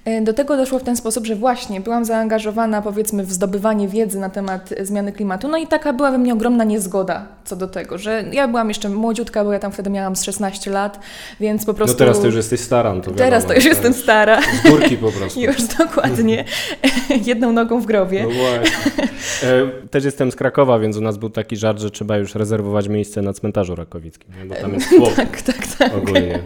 E, 0.05 0.21
do 0.23 0.33
tego 0.33 0.57
doszło 0.57 0.79
w 0.79 0.83
ten 0.83 0.97
sposób, 0.97 1.27
że 1.27 1.37
właśnie 1.37 1.81
byłam 1.81 2.05
zaangażowana 2.05 2.83
powiedzmy 2.83 3.25
w 3.25 3.33
zdobywanie 3.33 3.89
wiedzy 3.89 4.19
na 4.19 4.31
temat 4.31 4.75
zmiany 4.81 5.13
klimatu, 5.13 5.49
no 5.49 5.59
i 5.59 5.67
taka 5.67 5.93
była 5.93 6.11
we 6.11 6.19
mnie 6.19 6.33
ogromna 6.33 6.65
niezgoda 6.65 7.27
co 7.45 7.57
do 7.57 7.69
tego, 7.69 7.99
że 7.99 8.25
ja 8.33 8.49
byłam 8.49 8.69
jeszcze 8.69 8.89
młodziutka, 8.89 9.45
bo 9.45 9.53
ja 9.53 9.59
tam 9.59 9.73
wtedy 9.73 9.91
miałam 9.91 10.17
z 10.17 10.25
16 10.25 10.71
lat, 10.71 11.01
więc 11.41 11.65
po 11.65 11.75
prostu... 11.75 11.95
No 11.95 11.99
teraz 11.99 12.21
to 12.21 12.27
już 12.27 12.35
jesteś 12.35 12.61
stara, 12.61 12.95
no 12.95 13.01
to 13.01 13.11
Teraz 13.11 13.47
to 13.47 13.55
już 13.55 13.65
jestem 13.65 13.95
stara. 13.95 14.41
Z 14.43 14.71
górki 14.71 14.97
po 14.97 15.13
prostu. 15.19 15.41
już 15.41 15.63
dokładnie. 15.79 16.45
Jedną 17.27 17.53
nogą 17.53 17.81
w 17.81 17.87
grobie. 17.87 18.23
No 18.23 18.31
właśnie. 18.31 19.05
E, 19.49 19.89
też 19.91 20.05
jestem 20.05 20.33
z 20.33 20.37
Krakowa, 20.37 20.79
więc 20.79 20.97
u 20.97 21.01
nas 21.01 21.17
był 21.17 21.31
taki 21.31 21.57
żart, 21.57 21.79
że 21.79 21.91
trzeba 21.91 22.17
już 22.17 22.35
rezerwować 22.35 22.89
miejsce 22.89 23.23
na 23.23 23.33
cmentarzu 23.33 23.75
rakowickim, 23.75 24.35
bo 24.49 24.55
tam 24.55 24.75
jest 24.75 24.89
chłop. 24.99 25.15
tak, 25.15 25.43
tak, 25.43 25.67
tak. 25.79 25.97
Ogólnie. 25.97 26.39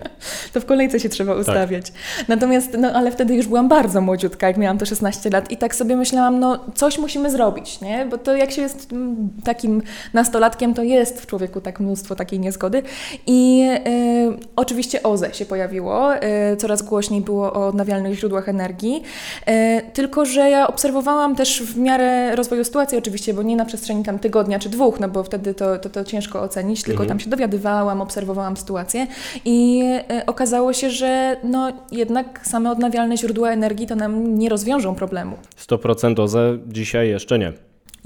To 0.52 0.60
w 0.60 0.64
kolejce 0.64 1.00
się 1.00 1.08
trzeba 1.08 1.34
ustawiać. 1.34 1.90
Tak. 1.90 2.28
Natomiast, 2.28 2.76
no 2.78 2.92
ale 2.92 3.12
wtedy 3.12 3.34
już 3.34 3.45
byłam 3.46 3.68
bardzo 3.68 4.00
młodziutka, 4.00 4.46
jak 4.46 4.56
miałam 4.56 4.78
to 4.78 4.86
16 4.86 5.30
lat 5.30 5.50
i 5.50 5.56
tak 5.56 5.74
sobie 5.74 5.96
myślałam, 5.96 6.40
no 6.40 6.58
coś 6.74 6.98
musimy 6.98 7.30
zrobić, 7.30 7.80
nie? 7.80 8.06
Bo 8.10 8.18
to 8.18 8.36
jak 8.36 8.50
się 8.50 8.62
jest 8.62 8.92
mm, 8.92 9.28
takim 9.44 9.82
nastolatkiem, 10.14 10.74
to 10.74 10.82
jest 10.82 11.20
w 11.20 11.26
człowieku 11.26 11.60
tak 11.60 11.80
mnóstwo 11.80 12.14
takiej 12.14 12.40
niezgody. 12.40 12.82
I 13.26 13.68
y, 13.86 14.46
oczywiście 14.56 15.02
OZE 15.02 15.34
się 15.34 15.46
pojawiło, 15.46 16.16
y, 16.16 16.20
coraz 16.56 16.82
głośniej 16.82 17.20
było 17.20 17.52
o 17.52 17.66
odnawialnych 17.66 18.18
źródłach 18.18 18.48
energii, 18.48 19.02
y, 19.48 19.52
tylko 19.92 20.24
że 20.24 20.50
ja 20.50 20.68
obserwowałam 20.68 21.36
też 21.36 21.62
w 21.62 21.78
miarę 21.78 22.36
rozwoju 22.36 22.64
sytuacji 22.64 22.98
oczywiście, 22.98 23.34
bo 23.34 23.42
nie 23.42 23.56
na 23.56 23.64
przestrzeni 23.64 24.04
tam 24.04 24.18
tygodnia 24.18 24.58
czy 24.58 24.68
dwóch, 24.68 25.00
no 25.00 25.08
bo 25.08 25.22
wtedy 25.22 25.54
to, 25.54 25.78
to, 25.78 25.90
to 25.90 26.04
ciężko 26.04 26.40
ocenić, 26.40 26.82
tylko 26.82 27.02
mhm. 27.02 27.08
tam 27.08 27.20
się 27.20 27.30
dowiadywałam, 27.30 28.00
obserwowałam 28.00 28.56
sytuację 28.56 29.06
i 29.44 29.82
okazało 30.26 30.72
się, 30.72 30.90
że 30.90 31.36
no 31.44 31.72
jednak 31.92 32.40
same 32.46 32.70
odnawialne 32.70 33.16
źródła 33.16 33.35
energii 33.44 33.86
to 33.86 33.96
nam 33.96 34.38
nie 34.38 34.48
rozwiążą 34.48 34.94
problemu. 34.94 35.36
100% 35.68 36.20
OZE 36.20 36.58
dzisiaj 36.66 37.08
jeszcze 37.08 37.38
nie. 37.38 37.52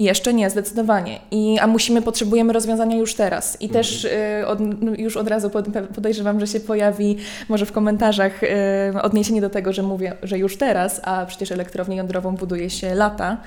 Jeszcze 0.01 0.33
nie, 0.33 0.49
zdecydowanie. 0.49 1.19
I, 1.31 1.59
a 1.59 1.67
musimy, 1.67 2.01
potrzebujemy 2.01 2.53
rozwiązania 2.53 2.97
już 2.97 3.15
teraz. 3.15 3.61
I 3.61 3.69
też 3.69 4.05
y, 4.05 4.47
od, 4.47 4.59
już 4.97 5.17
od 5.17 5.27
razu 5.27 5.49
podejrzewam, 5.95 6.39
że 6.39 6.47
się 6.47 6.59
pojawi 6.59 7.17
może 7.49 7.65
w 7.65 7.71
komentarzach 7.71 8.43
y, 8.43 8.47
odniesienie 9.01 9.41
do 9.41 9.49
tego, 9.49 9.73
że 9.73 9.83
mówię, 9.83 10.13
że 10.23 10.37
już 10.37 10.57
teraz, 10.57 11.01
a 11.03 11.25
przecież 11.25 11.51
elektrownię 11.51 11.97
jądrową 11.97 12.35
buduje 12.35 12.69
się 12.69 12.95
lata, 12.95 13.37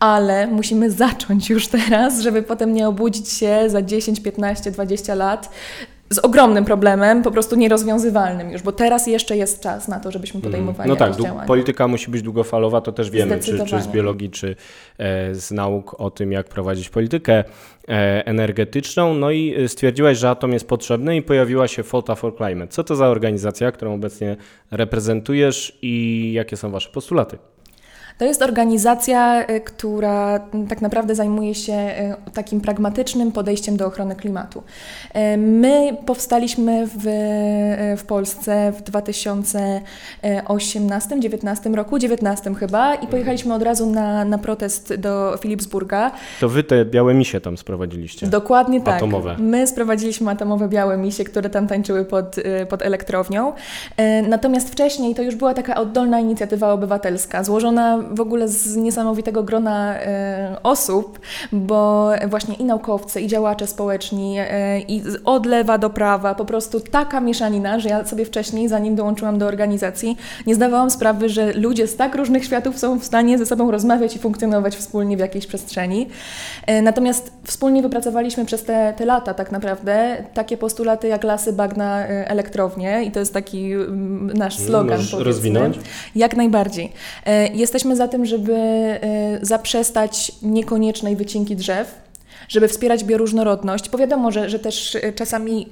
ale 0.00 0.46
musimy 0.46 0.90
zacząć 0.90 1.50
już 1.50 1.68
teraz, 1.68 2.20
żeby 2.20 2.42
potem 2.42 2.74
nie 2.74 2.88
obudzić 2.88 3.28
się 3.28 3.64
za 3.66 3.82
10, 3.82 4.20
15, 4.20 4.70
20 4.70 5.14
lat 5.14 5.50
z 6.10 6.18
ogromnym 6.18 6.64
problemem, 6.64 7.22
po 7.22 7.30
prostu 7.30 7.56
nierozwiązywalnym 7.56 8.50
już, 8.50 8.62
bo 8.62 8.72
teraz 8.72 9.06
jeszcze 9.06 9.36
jest 9.36 9.62
czas 9.62 9.88
na 9.88 10.00
to, 10.00 10.10
żebyśmy 10.10 10.38
mhm. 10.38 10.52
podejmowali 10.52 10.90
No 10.90 10.96
tak, 10.96 11.12
polityka 11.46 11.88
musi 11.88 12.10
być 12.10 12.22
długofalowa, 12.22 12.80
to 12.80 12.92
też 12.92 13.10
wiemy, 13.10 13.38
czy, 13.38 13.64
czy 13.64 13.80
z 13.80 13.88
biologii, 13.88 14.30
czy 14.30 14.56
e, 14.98 15.34
z 15.34 15.50
nauk 15.50 16.00
o 16.00 16.10
tym, 16.10 16.32
jak 16.32 16.48
prowadzić 16.48 16.88
politykę 16.88 17.32
e, 17.88 18.26
energetyczną. 18.26 19.14
No 19.14 19.30
i 19.30 19.54
e, 19.54 19.68
stwierdziłaś, 19.68 20.18
że 20.18 20.30
atom 20.30 20.52
jest 20.52 20.68
potrzebny 20.68 21.16
i 21.16 21.22
pojawiła 21.22 21.68
się 21.68 21.82
Fota 21.82 22.14
for 22.14 22.36
Climate. 22.36 22.68
Co 22.68 22.84
to 22.84 22.96
za 22.96 23.06
organizacja, 23.08 23.72
którą 23.72 23.94
obecnie 23.94 24.36
reprezentujesz 24.70 25.78
i 25.82 26.32
jakie 26.32 26.56
są 26.56 26.70
Wasze 26.70 26.90
postulaty? 26.90 27.38
To 28.18 28.24
jest 28.24 28.42
organizacja, 28.42 29.46
y, 29.50 29.60
która 29.60 30.40
tak 30.68 30.82
naprawdę 30.82 31.14
zajmuje 31.14 31.54
się 31.54 31.72
y, 31.72 32.16
takim 32.30 32.60
pragmatycznym 32.60 33.32
podejściem 33.32 33.76
do 33.76 33.86
ochrony 33.86 34.16
klimatu. 34.16 34.58
Y, 34.58 34.62
my 35.36 35.96
powstaliśmy 36.06 36.86
w, 36.86 37.02
w 37.98 38.04
Polsce 38.04 38.72
w 38.72 38.82
2018-19 38.82 41.74
roku, 41.74 41.98
19 41.98 42.54
chyba, 42.54 42.94
i 42.94 43.06
pojechaliśmy 43.06 43.54
od 43.54 43.62
razu 43.62 43.90
na, 43.90 44.24
na 44.24 44.38
protest 44.38 44.94
do 44.94 45.38
Philipsburga. 45.40 46.10
To 46.40 46.48
wy 46.48 46.64
te 46.64 46.84
białe 46.84 47.14
misie 47.14 47.40
tam 47.40 47.56
sprowadziliście? 47.56 48.26
Dokładnie 48.26 48.80
tak. 48.80 48.96
Atomowe. 48.96 49.36
My 49.38 49.66
sprowadziliśmy 49.66 50.30
atomowe 50.30 50.68
białe 50.68 50.96
misie, 50.96 51.24
które 51.24 51.50
tam 51.50 51.66
tańczyły 51.66 52.04
pod, 52.04 52.36
pod 52.68 52.82
elektrownią. 52.82 53.52
Natomiast 54.28 54.72
wcześniej 54.72 55.14
to 55.14 55.22
już 55.22 55.34
była 55.34 55.54
taka 55.54 55.74
oddolna 55.74 56.20
inicjatywa 56.20 56.72
obywatelska, 56.72 57.44
złożona 57.44 58.07
w 58.10 58.20
ogóle 58.20 58.48
z 58.48 58.76
niesamowitego 58.76 59.42
grona 59.42 59.94
e, 59.94 60.56
osób, 60.62 61.18
bo 61.52 62.10
właśnie 62.28 62.54
i 62.54 62.64
naukowcy, 62.64 63.20
i 63.20 63.26
działacze 63.26 63.66
społeczni, 63.66 64.36
e, 64.38 64.80
i 64.80 65.02
od 65.24 65.46
lewa 65.46 65.78
do 65.78 65.90
prawa, 65.90 66.34
po 66.34 66.44
prostu 66.44 66.80
taka 66.80 67.20
mieszanina, 67.20 67.78
że 67.78 67.88
ja 67.88 68.04
sobie 68.04 68.24
wcześniej, 68.24 68.68
zanim 68.68 68.96
dołączyłam 68.96 69.38
do 69.38 69.46
organizacji, 69.46 70.16
nie 70.46 70.54
zdawałam 70.54 70.90
sprawy, 70.90 71.28
że 71.28 71.52
ludzie 71.52 71.86
z 71.86 71.96
tak 71.96 72.14
różnych 72.14 72.44
światów 72.44 72.78
są 72.78 72.98
w 72.98 73.04
stanie 73.04 73.38
ze 73.38 73.46
sobą 73.46 73.70
rozmawiać 73.70 74.16
i 74.16 74.18
funkcjonować 74.18 74.76
wspólnie 74.76 75.16
w 75.16 75.20
jakiejś 75.20 75.46
przestrzeni. 75.46 76.08
E, 76.66 76.82
natomiast 76.82 77.32
wspólnie 77.44 77.82
wypracowaliśmy 77.82 78.44
przez 78.44 78.64
te, 78.64 78.94
te 78.96 79.04
lata 79.04 79.34
tak 79.34 79.52
naprawdę 79.52 80.24
takie 80.34 80.56
postulaty 80.56 81.08
jak 81.08 81.24
lasy, 81.24 81.52
bagna, 81.52 82.06
elektrownie 82.06 83.04
i 83.04 83.10
to 83.10 83.20
jest 83.20 83.34
taki 83.34 83.72
mm, 83.72 84.30
nasz 84.34 84.56
slogan. 84.56 84.98
Możesz 84.98 85.12
rozwinąć? 85.12 85.78
Jak 86.14 86.36
najbardziej. 86.36 86.92
Jesteśmy 87.54 87.96
za 87.98 88.08
tym, 88.08 88.26
żeby 88.26 88.54
e, 88.54 88.98
zaprzestać 89.42 90.32
niekoniecznej 90.42 91.16
wycinki 91.16 91.56
drzew, 91.56 91.94
żeby 92.48 92.68
wspierać 92.68 93.04
bioróżnorodność, 93.04 93.90
bo 93.90 93.98
wiadomo, 93.98 94.30
że, 94.30 94.50
że 94.50 94.58
też 94.58 94.94
e, 94.94 95.12
czasami 95.12 95.66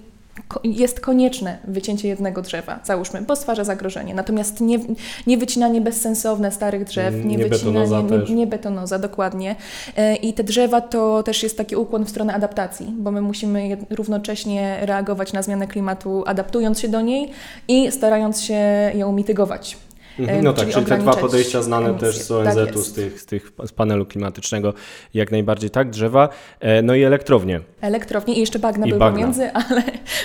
jest 0.64 1.00
konieczne 1.00 1.59
wycięcie 1.64 2.09
jednego 2.09 2.42
drzewa, 2.42 2.80
załóżmy, 2.85 3.23
bo 3.23 3.37
stwarza 3.37 3.64
zagrożenie. 3.64 4.14
Natomiast 4.14 4.61
nie, 4.61 4.78
nie 5.26 5.38
wycinanie 5.38 5.80
bezsensowne 5.80 6.52
starych 6.52 6.85
drzew, 6.85 7.14
nie, 7.14 7.37
nie 7.37 7.49
wycinanie, 7.49 7.78
betonoza 7.88 8.16
nie, 8.28 8.35
nie, 8.35 8.47
betonoza, 8.47 8.99
dokładnie. 8.99 9.56
E, 9.97 10.16
I 10.16 10.33
te 10.33 10.45
drzewa 10.45 10.80
to 10.80 11.23
też 11.23 11.42
jest 11.42 11.56
taki 11.56 11.76
ukłon 11.76 12.04
w 12.04 12.11
stronę 12.11 12.35
adaptacji, 12.35 12.87
bo 12.99 13.11
my 13.11 13.21
musimy 13.21 13.76
równocześnie 13.90 14.78
reagować 14.80 15.33
na 15.33 15.42
zmianę 15.42 15.66
klimatu, 15.66 16.25
adaptując 16.26 16.80
się 16.80 16.88
do 16.88 17.00
niej 17.00 17.30
i 17.68 17.92
starając 17.92 18.42
się 18.42 18.90
ją 18.95 19.12
mitygować. 19.12 19.76
Mhm. 20.18 20.44
No 20.44 20.52
tak, 20.52 20.68
czyli 20.68 20.87
te 20.87 20.99
dwa 20.99 21.16
podejścia 21.16 21.62
znane 21.62 21.88
emisję. 21.88 22.08
też 22.08 22.18
z 22.18 22.30
ONZ-u, 22.30 22.66
tak 22.66 22.78
z, 22.78 22.92
tych, 22.92 23.20
z, 23.20 23.26
tych, 23.26 23.52
z 23.66 23.73
panelu 23.73 24.06
klimatycznego, 24.06 24.75
jak 25.14 25.30
najbardziej 25.30 25.70
tak, 25.70 25.90
drzewa, 25.90 26.28
e, 26.61 26.82
no 26.82 26.94
i 26.94 27.02
elektrownie. 27.02 27.61
Elektrownie 27.80 28.35
i 28.35 28.40
jeszcze 28.40 28.58
bagna 28.58 28.87
I 28.87 28.88
były 28.88 28.99
bagna. 28.99 29.18
pomiędzy, 29.18 29.50
ale 29.68 29.82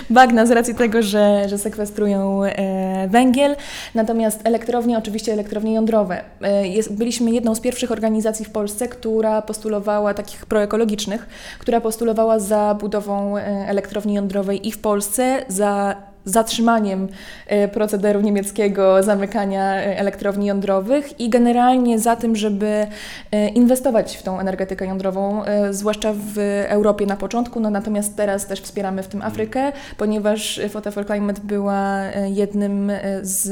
bagna 0.09 0.45
z 0.45 0.51
racji 0.51 0.75
tego, 0.75 1.01
że, 1.01 1.49
że 1.49 1.57
sekwestrują 1.57 2.43
e, 2.43 3.07
węgiel, 3.07 3.55
natomiast 3.95 4.41
elektrownie, 4.43 4.97
oczywiście 4.97 5.33
elektrownie 5.33 5.73
jądrowe. 5.73 6.23
E, 6.41 6.67
jest, 6.67 6.93
byliśmy 6.93 7.31
jedną 7.31 7.55
z 7.55 7.59
pierwszych 7.59 7.91
organizacji 7.91 8.45
w 8.45 8.49
Polsce, 8.49 8.87
która 8.87 9.41
postulowała, 9.41 10.13
takich 10.13 10.45
proekologicznych, 10.45 11.27
która 11.59 11.81
postulowała 11.81 12.39
za 12.39 12.77
budową 12.79 13.37
elektrowni 13.67 14.13
jądrowej 14.13 14.67
i 14.67 14.71
w 14.71 14.77
Polsce, 14.77 15.45
za 15.47 15.95
zatrzymaniem 16.25 17.07
e, 17.47 17.67
procederu 17.67 18.21
niemieckiego 18.21 19.03
zamykania 19.03 19.75
e, 19.75 19.99
elektrowni 19.99 20.45
jądrowych 20.45 21.19
i 21.19 21.29
generalnie 21.29 21.99
za 21.99 22.15
tym, 22.15 22.35
żeby 22.35 22.87
e, 23.31 23.47
inwestować 23.47 24.17
w 24.17 24.23
tą 24.23 24.39
energetykę 24.39 24.85
jądrową, 24.85 25.41
zwłaszcza 25.71 26.13
w 26.13 26.37
Europie 26.67 27.05
na 27.05 27.17
początku, 27.17 27.59
no 27.59 27.69
natomiast 27.69 28.17
teraz 28.17 28.47
też 28.47 28.61
wspieramy 28.61 29.03
w 29.03 29.07
tym 29.07 29.21
Afrykę, 29.21 29.71
ponieważ 29.97 30.61
Photo 30.69 30.91
for 30.91 31.05
Climate 31.05 31.41
była 31.43 32.01
jednym 32.33 32.91
z, 33.21 33.49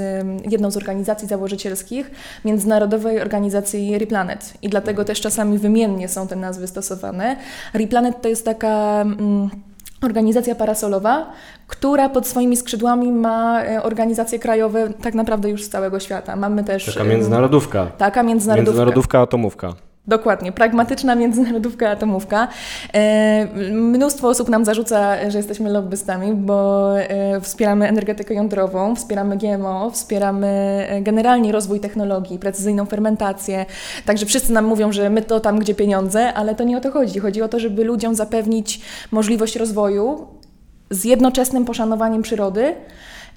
jedną 0.52 0.72
z 0.72 0.78
organizacji 0.78 1.28
założycielskich 1.28 2.12
Międzynarodowej 2.46 3.22
Organizacji 3.22 3.98
Replanet 3.98 4.54
i 4.62 4.70
dlatego 4.70 5.06
też 5.06 5.22
czasami 5.22 5.58
wymiennie 5.58 6.08
są 6.08 6.28
te 6.28 6.36
nazwy 6.36 6.68
stosowane. 6.68 7.36
Replanet 7.74 8.22
to 8.22 8.30
jest 8.30 8.46
taka... 8.46 9.02
Mm, 9.02 9.69
organizacja 10.02 10.56
parasolowa, 10.56 11.26
która 11.68 12.10
pod 12.10 12.28
swoimi 12.28 12.58
skrzydłami 12.58 13.12
ma 13.12 13.64
e, 13.64 13.84
organizacje 13.84 14.40
krajowe 14.40 14.90
tak 15.02 15.14
naprawdę 15.14 15.50
już 15.50 15.64
z 15.64 15.70
całego 15.70 16.00
świata. 16.00 16.36
Mamy 16.36 16.64
też... 16.64 16.86
Taka 16.86 17.04
międzynarodówka. 17.04 17.88
Taka 17.98 18.24
międzynarodówka. 18.24 18.72
Międzynarodówka 18.72 19.20
atomówka. 19.20 19.74
Dokładnie, 20.10 20.52
pragmatyczna 20.52 21.16
międzynarodówka 21.16 21.90
atomówka. 21.90 22.48
E, 22.94 23.48
mnóstwo 23.72 24.30
osób 24.30 24.50
nam 24.50 24.66
zarzuca, 24.66 25.30
że 25.30 25.38
jesteśmy 25.38 25.70
lobbystami, 25.70 26.34
bo 26.34 27.00
e, 27.00 27.42
wspieramy 27.42 27.88
energetykę 27.88 28.34
jądrową, 28.34 28.96
wspieramy 28.96 29.38
GMO, 29.38 29.92
wspieramy 29.92 30.48
e, 30.90 31.02
generalnie 31.02 31.52
rozwój 31.52 31.80
technologii, 31.80 32.40
precyzyjną 32.40 32.86
fermentację. 32.86 33.66
Także 34.06 34.26
wszyscy 34.26 34.54
nam 34.54 34.66
mówią, 34.66 34.92
że 34.92 35.10
my 35.10 35.22
to 35.22 35.40
tam, 35.40 35.60
gdzie 35.60 35.76
pieniądze, 35.76 36.34
ale 36.34 36.56
to 36.56 36.64
nie 36.64 36.78
o 36.78 36.82
to 36.82 36.92
chodzi. 36.92 37.20
Chodzi 37.20 37.42
o 37.42 37.48
to, 37.48 37.60
żeby 37.60 37.84
ludziom 37.84 38.16
zapewnić 38.16 38.82
możliwość 39.12 39.56
rozwoju 39.56 40.28
z 40.90 41.04
jednoczesnym 41.04 41.66
poszanowaniem 41.66 42.22
przyrody 42.22 42.76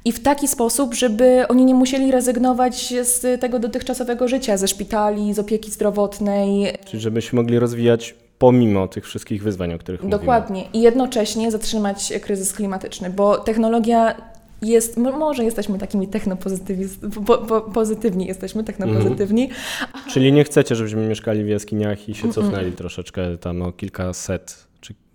i 0.04 0.12
w 0.12 0.20
taki 0.20 0.48
sposób, 0.48 0.94
żeby 0.94 1.44
oni 1.48 1.64
nie 1.64 1.74
musieli 1.74 2.10
rezygnować 2.10 2.94
z 3.02 3.40
tego 3.40 3.58
dotychczasowego 3.58 4.28
życia, 4.28 4.56
ze 4.56 4.68
szpitali, 4.68 5.34
z 5.34 5.38
opieki 5.38 5.70
zdrowotnej. 5.70 6.74
Czyli 6.84 7.02
żebyśmy 7.02 7.36
mogli 7.36 7.58
rozwijać 7.58 8.14
pomimo 8.38 8.88
tych 8.88 9.04
wszystkich 9.04 9.42
wyzwań, 9.42 9.74
o 9.74 9.78
których 9.78 10.08
Dokładnie. 10.08 10.62
mówimy. 10.62 10.76
I 10.78 10.82
jednocześnie 10.82 11.50
zatrzymać 11.50 12.12
kryzys 12.22 12.52
klimatyczny, 12.52 13.10
bo 13.10 13.38
technologia 13.38 14.14
jest, 14.62 14.96
może 14.96 15.44
jesteśmy 15.44 15.78
takimi 15.78 16.08
technopozytywni, 16.08 16.88
po, 17.26 17.38
po, 17.38 17.60
pozytywni 17.60 18.26
jesteśmy, 18.26 18.64
technopozytywni. 18.64 19.44
Mm. 19.44 20.08
Czyli 20.10 20.32
nie 20.32 20.44
chcecie, 20.44 20.74
żebyśmy 20.74 21.06
mieszkali 21.06 21.44
w 21.44 21.48
jaskiniach 21.48 22.08
i 22.08 22.14
się 22.14 22.32
cofnęli 22.32 22.64
mm. 22.64 22.76
troszeczkę 22.76 23.38
tam 23.38 23.62
o 23.62 23.72
kilkaset 23.72 24.71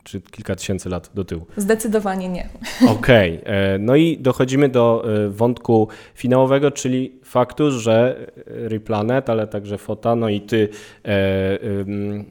czy, 0.07 0.21
kilka 0.21 0.55
tysięcy 0.55 0.89
lat 0.89 1.09
do 1.13 1.25
tyłu? 1.25 1.45
Zdecydowanie 1.57 2.29
nie. 2.29 2.49
Okej, 2.97 3.41
okay. 3.41 3.53
E, 3.53 3.77
no 3.79 3.95
i 3.95 4.17
dochodzimy 4.17 4.69
do 4.69 5.03
e, 5.25 5.29
wątku 5.29 5.87
finałowego, 6.15 6.71
czyli 6.71 7.19
faktu, 7.23 7.71
że 7.71 8.25
Replanet, 8.45 9.29
ale 9.29 9.47
także 9.47 9.77
Fota, 9.77 10.15
no 10.15 10.29
i 10.29 10.41
ty 10.41 10.69
e, 11.05 11.09
e, 11.09 11.57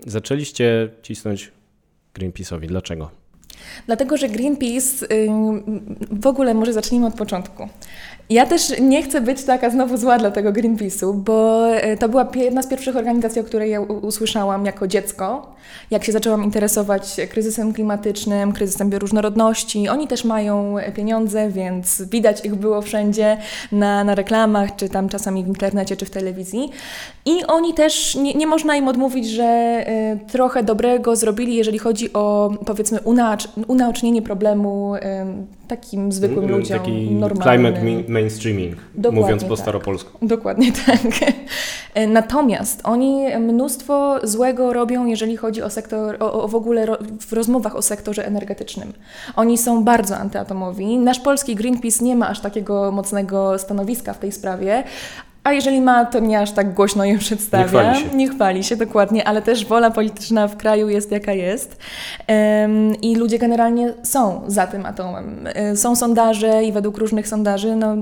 zaczęliście 0.07 0.89
cisnąć 1.03 1.53
Greenpeace'owi. 2.15 2.67
Dlaczego? 2.67 3.11
Dlatego, 3.87 4.17
że 4.17 4.29
Greenpeace 4.29 5.07
w 6.11 6.27
ogóle 6.27 6.55
może 6.55 6.73
zacznijmy 6.73 7.07
od 7.07 7.15
początku. 7.15 7.69
Ja 8.31 8.47
też 8.47 8.81
nie 8.81 9.03
chcę 9.03 9.21
być 9.21 9.45
taka 9.45 9.71
znowu 9.71 9.97
zła 9.97 10.19
dla 10.19 10.31
tego 10.31 10.53
Greenpeace'u, 10.53 11.15
bo 11.15 11.69
e, 11.69 11.97
to 11.97 12.09
była 12.09 12.29
jedna 12.35 12.63
z 12.63 12.67
pierwszych 12.67 12.97
organizacji, 12.97 13.41
o 13.41 13.45
której 13.45 13.71
ja 13.71 13.81
usłyszałam 13.81 14.67
jako 14.67 14.87
dziecko, 14.87 15.55
jak 15.91 16.05
się 16.05 16.13
zaczęłam 16.13 16.45
interesować 16.45 17.17
kryzysem 17.31 17.73
klimatycznym, 17.73 18.53
kryzysem 18.53 18.91
bioróżnorodności. 18.91 19.89
Oni 19.89 20.09
też 20.09 20.25
mają 20.25 20.77
pieniądze, 20.95 21.51
więc 21.51 22.03
widać 22.03 22.45
ich 22.45 22.55
było 22.55 22.83
wszędzie 22.83 23.37
na, 23.73 24.05
na 24.05 24.15
reklamach, 24.15 24.77
czy 24.77 24.89
tam 24.89 25.09
czasami 25.09 25.45
w 25.45 25.49
internecie, 25.49 25.97
czy 25.97 26.07
w 26.07 26.11
telewizji. 26.11 26.71
I 27.25 27.45
oni 27.45 27.75
też, 27.75 28.15
nie, 28.15 28.35
nie 28.35 28.47
można 28.47 28.77
im 28.77 28.89
odmówić, 28.89 29.29
że 29.29 29.85
y, 30.25 30.31
trochę 30.33 30.63
dobrego 30.63 31.17
zrobili, 31.17 31.55
jeżeli 31.55 31.79
chodzi 31.79 32.13
o 32.13 32.51
powiedzmy 32.67 32.99
unaocznienie 33.67 34.23
problemu 34.23 34.95
takim 35.69 36.13
zwykłym 36.13 36.45
mm, 36.45 36.57
ludziom, 36.57 36.79
Taki 36.79 37.11
normalnym. 37.11 37.75
climate 37.75 38.13
mainstreaming, 38.13 38.77
Dokładnie 38.95 39.21
mówiąc 39.21 39.45
po 39.45 39.57
tak. 39.57 39.59
staropolsku. 39.59 40.27
Dokładnie 40.27 40.73
tak. 40.87 41.01
E, 41.95 42.07
natomiast 42.07 42.81
oni 42.85 43.37
mnóstwo 43.39 44.19
złego 44.23 44.73
robią, 44.73 45.07
jeżeli 45.07 45.37
chodzi 45.37 45.63
o 45.63 45.71
sektor, 45.71 46.17
o, 46.21 46.43
o 46.43 46.49
w 46.49 46.55
ogóle 46.55 46.87
ro, 46.87 46.99
w 47.21 47.33
rozmowach 47.33 47.77
o 47.77 47.83
sektorze 47.83 48.27
energetycznym. 48.27 48.93
Oni 49.37 49.59
są 49.59 49.85
bardzo 49.85 50.17
antyatomowi. 50.17 50.99
Nasz 50.99 51.21
polski 51.21 51.55
Greenpeace 51.55 52.05
nie 52.05 52.17
ma 52.17 52.29
aż 52.29 52.41
takiego 52.41 52.93
mocnego 52.93 53.59
stanowiska 53.59 54.13
w 54.13 54.19
tej 54.19 54.33
sprawie, 54.33 54.85
a 55.47 55.53
jeżeli 55.53 55.81
ma, 55.81 56.05
to 56.05 56.19
nie 56.19 56.41
aż 56.41 56.53
tak 56.53 56.75
głośno 56.75 57.05
je 57.05 57.19
przedstawia. 57.19 57.65
Nie 57.65 57.69
chwali 57.69 58.11
się. 58.11 58.17
Nie 58.17 58.29
chwali 58.29 58.65
się, 58.65 58.77
dokładnie, 58.77 59.29
ale 59.29 59.43
też 59.43 59.67
wola 59.67 59.91
polityczna 59.91 60.49
w 60.49 60.57
kraju 60.57 60.89
jest 60.89 61.11
jaka 61.11 61.33
jest. 61.33 61.77
Um, 62.29 62.95
I 63.03 63.17
ludzie 63.17 63.39
generalnie 63.39 63.95
są 64.03 64.43
za 64.47 64.67
tym 64.67 64.87
atomem. 64.87 65.47
E, 65.55 65.77
są 65.77 65.97
sondaże 65.97 66.65
i 66.65 66.73
według 66.73 66.99
różnych 66.99 67.29
sondaży 67.29 67.77
no, 67.77 67.97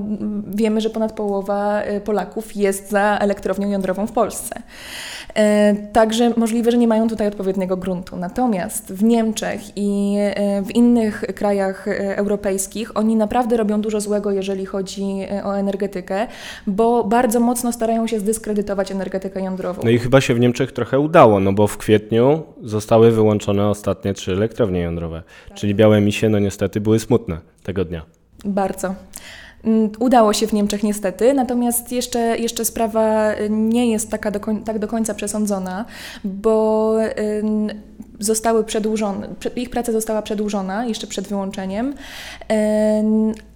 wiemy, 0.47 0.81
że 0.81 0.89
ponad 0.89 1.11
połowa 1.11 1.81
e, 1.81 2.01
Polaków 2.01 2.55
jest 2.55 2.89
za 2.89 3.17
elektrownią 3.21 3.69
jądrową 3.69 4.07
w 4.07 4.11
Polsce. 4.11 4.61
E, 5.33 5.75
także 5.75 6.31
możliwe, 6.37 6.71
że 6.71 6.77
nie 6.77 6.87
mają 6.87 7.07
tutaj 7.07 7.27
odpowiedniego 7.27 7.77
gruntu. 7.77 8.17
Natomiast 8.17 8.93
w 8.93 9.03
Niemczech 9.03 9.61
i 9.75 10.17
w 10.63 10.75
innych 10.75 11.23
krajach 11.35 11.87
europejskich 12.15 12.97
oni 12.97 13.15
naprawdę 13.15 13.57
robią 13.57 13.81
dużo 13.81 14.01
złego, 14.01 14.31
jeżeli 14.31 14.65
chodzi 14.65 15.03
o 15.43 15.57
energetykę, 15.57 16.27
bo 16.67 17.03
bardzo 17.03 17.34
mocno 17.39 17.71
starają 17.71 18.07
się 18.07 18.19
zdyskredytować 18.19 18.91
energetykę 18.91 19.41
jądrową. 19.41 19.81
No 19.83 19.89
i 19.89 19.99
chyba 19.99 20.21
się 20.21 20.33
w 20.33 20.39
Niemczech 20.39 20.71
trochę 20.71 20.99
udało, 20.99 21.39
no 21.39 21.53
bo 21.53 21.67
w 21.67 21.77
kwietniu 21.77 22.43
zostały 22.63 23.11
wyłączone 23.11 23.67
ostatnie 23.67 24.13
trzy 24.13 24.31
elektrownie 24.31 24.79
jądrowe, 24.79 25.23
tak. 25.47 25.57
czyli 25.57 25.75
białe 25.75 26.01
misie 26.01 26.29
no 26.29 26.39
niestety 26.39 26.81
były 26.81 26.99
smutne 26.99 27.37
tego 27.63 27.85
dnia. 27.85 28.05
Bardzo. 28.45 28.95
Mm, 29.63 29.89
udało 29.99 30.33
się 30.33 30.47
w 30.47 30.53
Niemczech 30.53 30.83
niestety, 30.83 31.33
natomiast 31.33 31.91
jeszcze, 31.91 32.19
jeszcze 32.37 32.65
sprawa 32.65 33.31
nie 33.49 33.91
jest 33.91 34.11
taka 34.11 34.31
do 34.31 34.39
koń, 34.39 34.63
tak 34.63 34.79
do 34.79 34.87
końca 34.87 35.13
przesądzona, 35.13 35.85
bo 36.23 36.95
zostały 38.19 38.63
przedłużone, 38.63 39.27
ich 39.55 39.69
praca 39.69 39.91
została 39.91 40.21
przedłużona 40.21 40.85
jeszcze 40.85 41.07
przed 41.07 41.27
wyłączeniem 41.27 41.93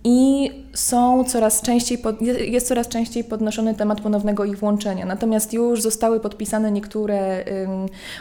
i 0.03 0.51
są 0.73 1.23
coraz 1.23 1.61
częściej 1.61 1.97
pod, 1.97 2.21
jest 2.21 2.67
coraz 2.67 2.87
częściej 2.87 3.23
podnoszony 3.23 3.75
temat 3.75 4.01
ponownego 4.01 4.45
ich 4.45 4.57
włączenia. 4.57 5.05
Natomiast 5.05 5.53
już 5.53 5.81
zostały 5.81 6.19
podpisane 6.19 6.71
niektóre 6.71 7.43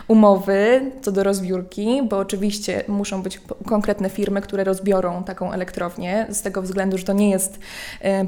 umowy 0.09 0.81
co 1.03 1.13
do 1.13 1.23
rozbiórki, 1.23 2.03
bo 2.03 2.19
oczywiście 2.19 2.85
muszą 2.89 3.23
być 3.23 3.41
konkretne 3.67 4.11
firmy, 4.11 4.41
które 4.41 4.65
rozbiorą 4.65 5.25
taką 5.25 5.53
elektrownię, 5.53 6.27
z 6.31 6.43
tego 6.43 6.63
względu, 6.63 6.99
że 6.99 7.05
to 7.05 7.13
nie 7.13 7.31
jest 7.31 7.59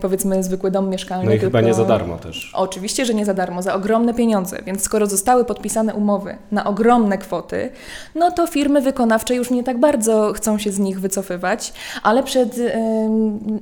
powiedzmy 0.00 0.42
zwykły 0.42 0.70
dom 0.70 0.90
mieszkalny. 0.90 1.24
No 1.24 1.30
i 1.30 1.34
tylko... 1.34 1.46
chyba 1.46 1.68
nie 1.68 1.74
za 1.74 1.84
darmo 1.84 2.18
też. 2.18 2.52
Oczywiście, 2.54 3.06
że 3.06 3.14
nie 3.14 3.24
za 3.24 3.34
darmo, 3.34 3.62
za 3.62 3.74
ogromne 3.74 4.14
pieniądze, 4.14 4.58
więc 4.66 4.82
skoro 4.82 5.06
zostały 5.06 5.44
podpisane 5.44 5.94
umowy 5.94 6.36
na 6.52 6.64
ogromne 6.64 7.18
kwoty, 7.18 7.70
no 8.14 8.30
to 8.30 8.46
firmy 8.46 8.80
wykonawcze 8.80 9.34
już 9.34 9.50
nie 9.50 9.64
tak 9.64 9.80
bardzo 9.80 10.32
chcą 10.32 10.58
się 10.58 10.72
z 10.72 10.78
nich 10.78 11.00
wycofywać, 11.00 11.72
ale 12.02 12.22
przed 12.22 12.56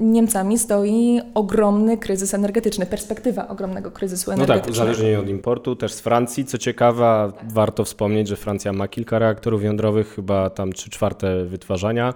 Niemcami 0.00 0.58
stoi 0.58 1.20
ogromny 1.34 1.98
kryzys 1.98 2.34
energetyczny, 2.34 2.86
perspektywa 2.86 3.48
ogromnego 3.48 3.90
kryzysu 3.90 4.30
energetycznego. 4.30 4.70
No 4.70 4.74
tak, 4.74 4.92
uzależnienie 4.92 5.20
od 5.20 5.28
importu, 5.28 5.76
też 5.76 5.92
z 5.92 6.00
Francji. 6.00 6.44
Co 6.44 6.58
ciekawe, 6.58 7.32
warto 7.48 7.84
wspomnieć, 7.84 8.28
że 8.28 8.36
Francja 8.36 8.72
ma 8.72 8.88
kilka 8.88 9.18
reaktorów 9.18 9.62
jądrowych, 9.62 10.14
chyba 10.14 10.50
tam 10.50 10.72
trzy 10.72 10.90
czwarte 10.90 11.44
wytwarzania. 11.44 12.14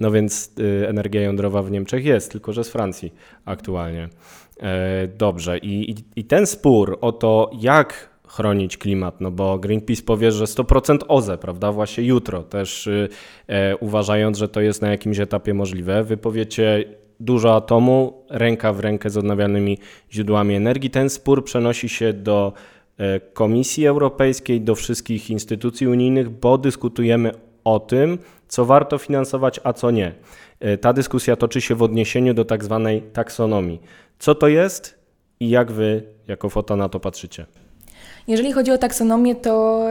No 0.00 0.10
więc 0.10 0.50
y, 0.58 0.88
energia 0.88 1.22
jądrowa 1.22 1.62
w 1.62 1.70
Niemczech 1.70 2.04
jest, 2.04 2.32
tylko 2.32 2.52
że 2.52 2.64
z 2.64 2.68
Francji 2.68 3.12
aktualnie. 3.44 4.08
E, 4.60 5.08
dobrze, 5.08 5.58
I, 5.58 5.90
i, 5.90 6.20
i 6.20 6.24
ten 6.24 6.46
spór 6.46 6.98
o 7.00 7.12
to, 7.12 7.50
jak 7.60 8.08
chronić 8.28 8.76
klimat, 8.76 9.20
no 9.20 9.30
bo 9.30 9.58
Greenpeace 9.58 10.02
powie, 10.02 10.32
że 10.32 10.44
100% 10.44 10.98
OZE, 11.08 11.38
prawda, 11.38 11.72
właśnie 11.72 12.04
jutro, 12.04 12.42
też 12.42 12.86
y, 12.86 13.08
e, 13.46 13.76
uważając, 13.76 14.38
że 14.38 14.48
to 14.48 14.60
jest 14.60 14.82
na 14.82 14.90
jakimś 14.90 15.18
etapie 15.18 15.54
możliwe. 15.54 16.04
Wy 16.04 16.16
powiecie 16.16 16.84
dużo 17.20 17.56
atomu, 17.56 18.24
ręka 18.30 18.72
w 18.72 18.80
rękę 18.80 19.10
z 19.10 19.16
odnawialnymi 19.16 19.78
źródłami 20.12 20.54
energii. 20.54 20.90
Ten 20.90 21.10
spór 21.10 21.44
przenosi 21.44 21.88
się 21.88 22.12
do 22.12 22.52
e, 22.98 23.20
Komisji 23.20 23.86
Europejskiej, 23.86 24.60
do 24.60 24.74
wszystkich 24.74 25.30
instytucji 25.30 25.88
unijnych, 25.88 26.30
bo 26.30 26.58
dyskutujemy 26.58 27.32
o 27.64 27.80
tym, 27.80 28.18
co 28.48 28.64
warto 28.64 28.98
finansować, 28.98 29.60
a 29.64 29.72
co 29.72 29.90
nie. 29.90 30.12
E, 30.60 30.78
ta 30.78 30.92
dyskusja 30.92 31.36
toczy 31.36 31.60
się 31.60 31.74
w 31.74 31.82
odniesieniu 31.82 32.34
do 32.34 32.44
tak 32.44 32.64
zwanej 32.64 33.02
taksonomii. 33.02 33.80
Co 34.18 34.34
to 34.34 34.48
jest 34.48 34.98
i 35.40 35.48
jak 35.48 35.72
wy 35.72 36.02
jako 36.28 36.48
fota 36.48 36.76
na 36.76 36.88
to 36.88 37.00
patrzycie? 37.00 37.46
Jeżeli 38.28 38.52
chodzi 38.52 38.70
o 38.70 38.78
taksonomię, 38.78 39.34
to 39.34 39.84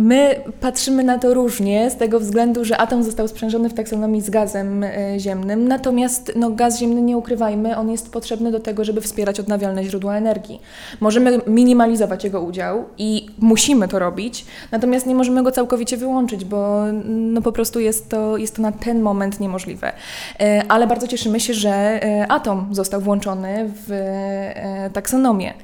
My 0.00 0.34
patrzymy 0.60 1.04
na 1.04 1.18
to 1.18 1.34
różnie, 1.34 1.90
z 1.90 1.96
tego 1.96 2.20
względu, 2.20 2.64
że 2.64 2.78
atom 2.78 3.02
został 3.02 3.28
sprzężony 3.28 3.68
w 3.68 3.74
taksonomii 3.74 4.20
z 4.20 4.30
gazem 4.30 4.84
e, 4.84 5.18
ziemnym, 5.18 5.68
natomiast 5.68 6.32
no, 6.36 6.50
gaz 6.50 6.78
ziemny, 6.78 7.02
nie 7.02 7.16
ukrywajmy, 7.16 7.76
on 7.76 7.90
jest 7.90 8.12
potrzebny 8.12 8.50
do 8.50 8.60
tego, 8.60 8.84
żeby 8.84 9.00
wspierać 9.00 9.40
odnawialne 9.40 9.84
źródła 9.84 10.16
energii. 10.16 10.60
Możemy 11.00 11.40
minimalizować 11.46 12.24
jego 12.24 12.40
udział 12.40 12.84
i 12.98 13.26
musimy 13.38 13.88
to 13.88 13.98
robić, 13.98 14.46
natomiast 14.72 15.06
nie 15.06 15.14
możemy 15.14 15.42
go 15.42 15.52
całkowicie 15.52 15.96
wyłączyć, 15.96 16.44
bo 16.44 16.84
no, 17.04 17.42
po 17.42 17.52
prostu 17.52 17.80
jest 17.80 18.08
to, 18.08 18.36
jest 18.36 18.56
to 18.56 18.62
na 18.62 18.72
ten 18.72 19.00
moment 19.00 19.40
niemożliwe. 19.40 19.92
E, 20.40 20.62
ale 20.68 20.86
bardzo 20.86 21.06
cieszymy 21.06 21.40
się, 21.40 21.54
że 21.54 21.70
e, 21.70 22.26
atom 22.28 22.68
został 22.70 23.00
włączony 23.00 23.70
w 23.86 23.90
taksonomię 24.92 25.54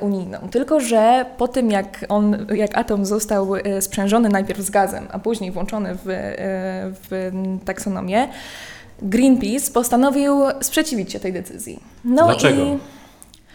unijną. 0.00 0.38
Tylko, 0.50 0.80
że 0.80 1.26
po 1.38 1.48
tym, 1.48 1.70
jak, 1.70 2.04
on, 2.08 2.46
jak 2.54 2.78
atom 2.78 3.06
został 3.06 3.52
sprzężony 3.80 4.28
najpierw 4.28 4.60
z 4.60 4.70
gazem, 4.70 5.08
a 5.10 5.18
później 5.18 5.50
włączony 5.50 5.94
w, 5.94 6.08
e, 6.08 6.34
w 6.92 7.32
taksonomię, 7.64 8.28
Greenpeace 9.02 9.72
postanowił 9.72 10.40
sprzeciwić 10.60 11.12
się 11.12 11.20
tej 11.20 11.32
decyzji. 11.32 11.80
No 12.04 12.24
Dlaczego? 12.24 12.62
I 12.64 12.78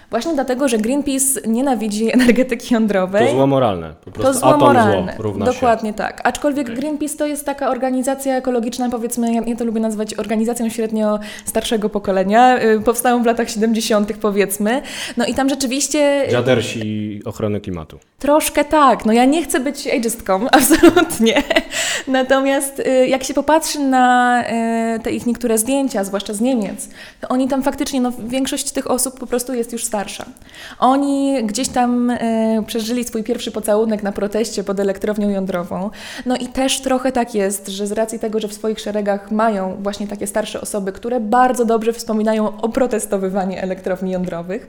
Właśnie 0.10 0.34
dlatego, 0.34 0.68
że 0.68 0.78
Greenpeace 0.78 1.42
nienawidzi 1.48 2.12
energetyki 2.18 2.74
jądrowej. 2.74 3.28
To 3.28 3.34
zło 3.34 3.48
moralne. 3.48 3.94
Po 4.06 4.12
prostu 4.12 4.34
to 4.34 4.40
zło 4.40 4.58
moralne. 4.58 5.14
Zło 5.14 5.24
równa 5.24 5.46
Dokładnie 5.46 5.90
się. 5.90 5.96
tak. 5.96 6.22
Aczkolwiek 6.24 6.76
Greenpeace 6.76 7.18
to 7.18 7.26
jest 7.26 7.46
taka 7.46 7.70
organizacja 7.70 8.36
ekologiczna, 8.36 8.90
powiedzmy, 8.90 9.34
ja, 9.34 9.56
to 9.56 9.66
lubię 9.66 9.82
nazwać 9.82 10.14
organizacją 10.14 10.70
średnio 10.70 11.20
starszego 11.46 11.90
pokolenia. 11.90 12.64
Y, 12.64 12.82
powstałą 12.82 13.24
w 13.24 13.26
latach 13.26 13.50
70. 13.50 14.14
powiedzmy. 14.14 14.82
No 15.18 15.26
i 15.26 15.34
tam 15.34 15.50
rzeczywiście... 15.50 16.28
Dziadersi 16.32 17.22
ochrony 17.26 17.62
klimatu. 17.62 18.00
Troszkę 18.20 18.66
tak. 18.66 19.06
No 19.06 19.14
ja 19.14 19.26
nie 19.26 19.44
chcę 19.44 19.60
być 19.60 19.88
ageistką, 19.88 20.48
absolutnie. 20.52 21.44
Natomiast 22.08 22.80
y, 22.80 23.08
jak 23.08 23.24
się 23.24 23.34
popatrzy 23.34 23.80
na 23.80 24.44
y, 24.96 25.00
te 25.00 25.12
ich 25.12 25.26
niektóre 25.26 25.58
zdjęcia, 25.58 26.04
zwłaszcza 26.04 26.34
z 26.34 26.42
Niemiec, 26.42 26.90
to 27.22 27.28
oni 27.28 27.48
tam 27.48 27.64
faktycznie, 27.64 28.02
no 28.02 28.12
większość 28.28 28.72
tych 28.72 28.92
osób 28.92 29.20
po 29.20 29.28
prostu 29.28 29.54
jest 29.54 29.74
już 29.74 29.84
starsza. 29.96 30.26
Oni 30.80 31.44
gdzieś 31.44 31.70
tam 31.70 32.10
e, 32.10 32.64
przeżyli 32.68 33.04
swój 33.04 33.24
pierwszy 33.24 33.52
pocałunek 33.52 34.04
na 34.04 34.12
proteście 34.12 34.64
pod 34.64 34.80
elektrownią 34.80 35.30
jądrową. 35.30 35.90
No 36.26 36.36
i 36.36 36.48
też 36.48 36.82
trochę 36.82 37.12
tak 37.12 37.36
jest, 37.36 37.68
że 37.68 37.88
z 37.88 37.92
racji 37.92 38.20
tego, 38.20 38.40
że 38.40 38.48
w 38.48 38.54
swoich 38.54 38.80
szeregach 38.80 39.32
mają 39.32 39.78
właśnie 39.82 40.08
takie 40.08 40.28
starsze 40.28 40.62
osoby, 40.62 40.92
które 40.92 41.20
bardzo 41.20 41.66
dobrze 41.66 41.94
wspominają 41.94 42.62
o 42.62 42.70
protestowywaniu 42.70 43.58
elektrowni 43.58 44.12
jądrowych, 44.12 44.68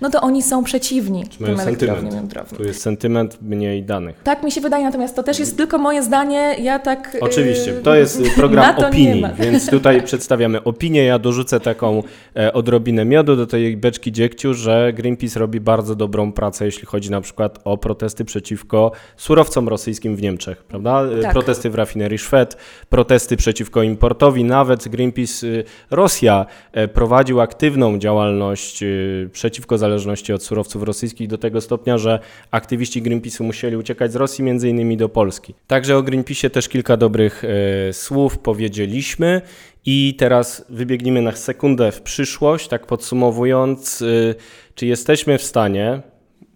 no 0.00 0.10
to 0.10 0.20
oni 0.20 0.42
są 0.42 0.64
przeciwni 0.64 1.28
Czy 1.28 1.42
mają 1.42 1.56
tym 1.56 1.68
elektrowniom 1.68 2.14
jądrowym. 2.14 2.58
Tu 2.58 2.64
jest 2.64 2.82
sentyment 2.82 3.38
mniej 3.42 3.82
danych. 3.82 4.20
Tak 4.24 4.42
mi 4.42 4.52
się 4.52 4.60
wydaje, 4.60 4.84
natomiast 4.84 5.16
to 5.16 5.22
też 5.22 5.38
jest 5.38 5.56
tylko 5.56 5.78
moje 5.78 6.02
zdanie. 6.02 6.56
Ja 6.62 6.78
tak. 6.78 7.10
yy, 7.14 7.20
Oczywiście, 7.20 7.72
to 7.72 7.94
jest 7.94 8.22
program 8.36 8.74
to 8.76 8.88
opinii, 8.88 9.24
więc 9.38 9.70
tutaj 9.70 10.02
przedstawiamy 10.02 10.64
opinię. 10.64 11.04
Ja 11.04 11.18
dorzucę 11.18 11.60
taką 11.60 12.02
e, 12.36 12.52
odrobinę 12.52 13.04
miodu 13.04 13.36
do 13.36 13.46
tej 13.46 13.76
beczki 13.76 14.12
dziegciu, 14.12 14.54
że 14.54 14.67
Greenpeace 14.94 15.40
robi 15.40 15.60
bardzo 15.60 15.94
dobrą 15.94 16.32
pracę, 16.32 16.64
jeśli 16.64 16.86
chodzi 16.86 17.10
na 17.10 17.20
przykład 17.20 17.58
o 17.64 17.78
protesty 17.78 18.24
przeciwko 18.24 18.92
surowcom 19.16 19.68
rosyjskim 19.68 20.16
w 20.16 20.22
Niemczech, 20.22 20.64
prawda? 20.64 21.04
Tak. 21.22 21.32
Protesty 21.32 21.70
w 21.70 21.74
rafinerii 21.74 22.18
Szwed, 22.18 22.56
protesty 22.88 23.36
przeciwko 23.36 23.82
importowi, 23.82 24.44
nawet 24.44 24.88
Greenpeace 24.88 25.46
y, 25.46 25.64
Rosja 25.90 26.46
e, 26.72 26.88
prowadził 26.88 27.40
aktywną 27.40 27.98
działalność 27.98 28.82
y, 28.82 29.30
przeciwko 29.32 29.78
zależności 29.78 30.32
od 30.32 30.42
surowców 30.42 30.82
rosyjskich 30.82 31.28
do 31.28 31.38
tego 31.38 31.60
stopnia, 31.60 31.98
że 31.98 32.18
aktywiści 32.50 33.02
Greenpeace'u 33.02 33.44
musieli 33.44 33.76
uciekać 33.76 34.12
z 34.12 34.16
Rosji, 34.16 34.44
między 34.44 34.68
innymi 34.68 34.96
do 34.96 35.08
Polski. 35.08 35.54
Także 35.66 35.96
o 35.96 36.02
Greenpeace'ie 36.02 36.50
też 36.50 36.68
kilka 36.68 36.96
dobrych 36.96 37.44
e, 37.44 37.92
słów 37.92 38.38
powiedzieliśmy. 38.38 39.42
I 39.86 40.14
teraz 40.18 40.64
wybiegnijmy 40.68 41.22
na 41.22 41.32
sekundę 41.32 41.92
w 41.92 42.02
przyszłość, 42.02 42.68
tak 42.68 42.86
podsumowując, 42.86 44.02
y, 44.02 44.34
czy 44.74 44.86
jesteśmy 44.86 45.38
w 45.38 45.42
stanie, 45.42 46.02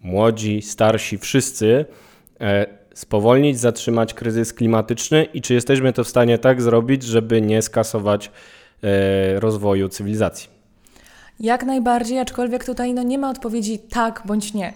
młodzi, 0.03 0.61
starsi, 0.61 1.17
wszyscy, 1.17 1.85
e, 2.41 2.65
spowolnić, 2.93 3.59
zatrzymać 3.59 4.13
kryzys 4.13 4.53
klimatyczny 4.53 5.23
i 5.23 5.41
czy 5.41 5.53
jesteśmy 5.53 5.93
to 5.93 6.03
w 6.03 6.07
stanie 6.07 6.37
tak 6.37 6.61
zrobić, 6.61 7.03
żeby 7.03 7.41
nie 7.41 7.61
skasować 7.61 8.31
e, 8.83 9.39
rozwoju 9.39 9.89
cywilizacji? 9.89 10.49
Jak 11.39 11.63
najbardziej, 11.63 12.19
aczkolwiek 12.19 12.65
tutaj 12.65 12.93
no, 12.93 13.03
nie 13.03 13.17
ma 13.17 13.29
odpowiedzi 13.29 13.79
tak 13.79 14.21
bądź 14.25 14.53
nie. 14.53 14.73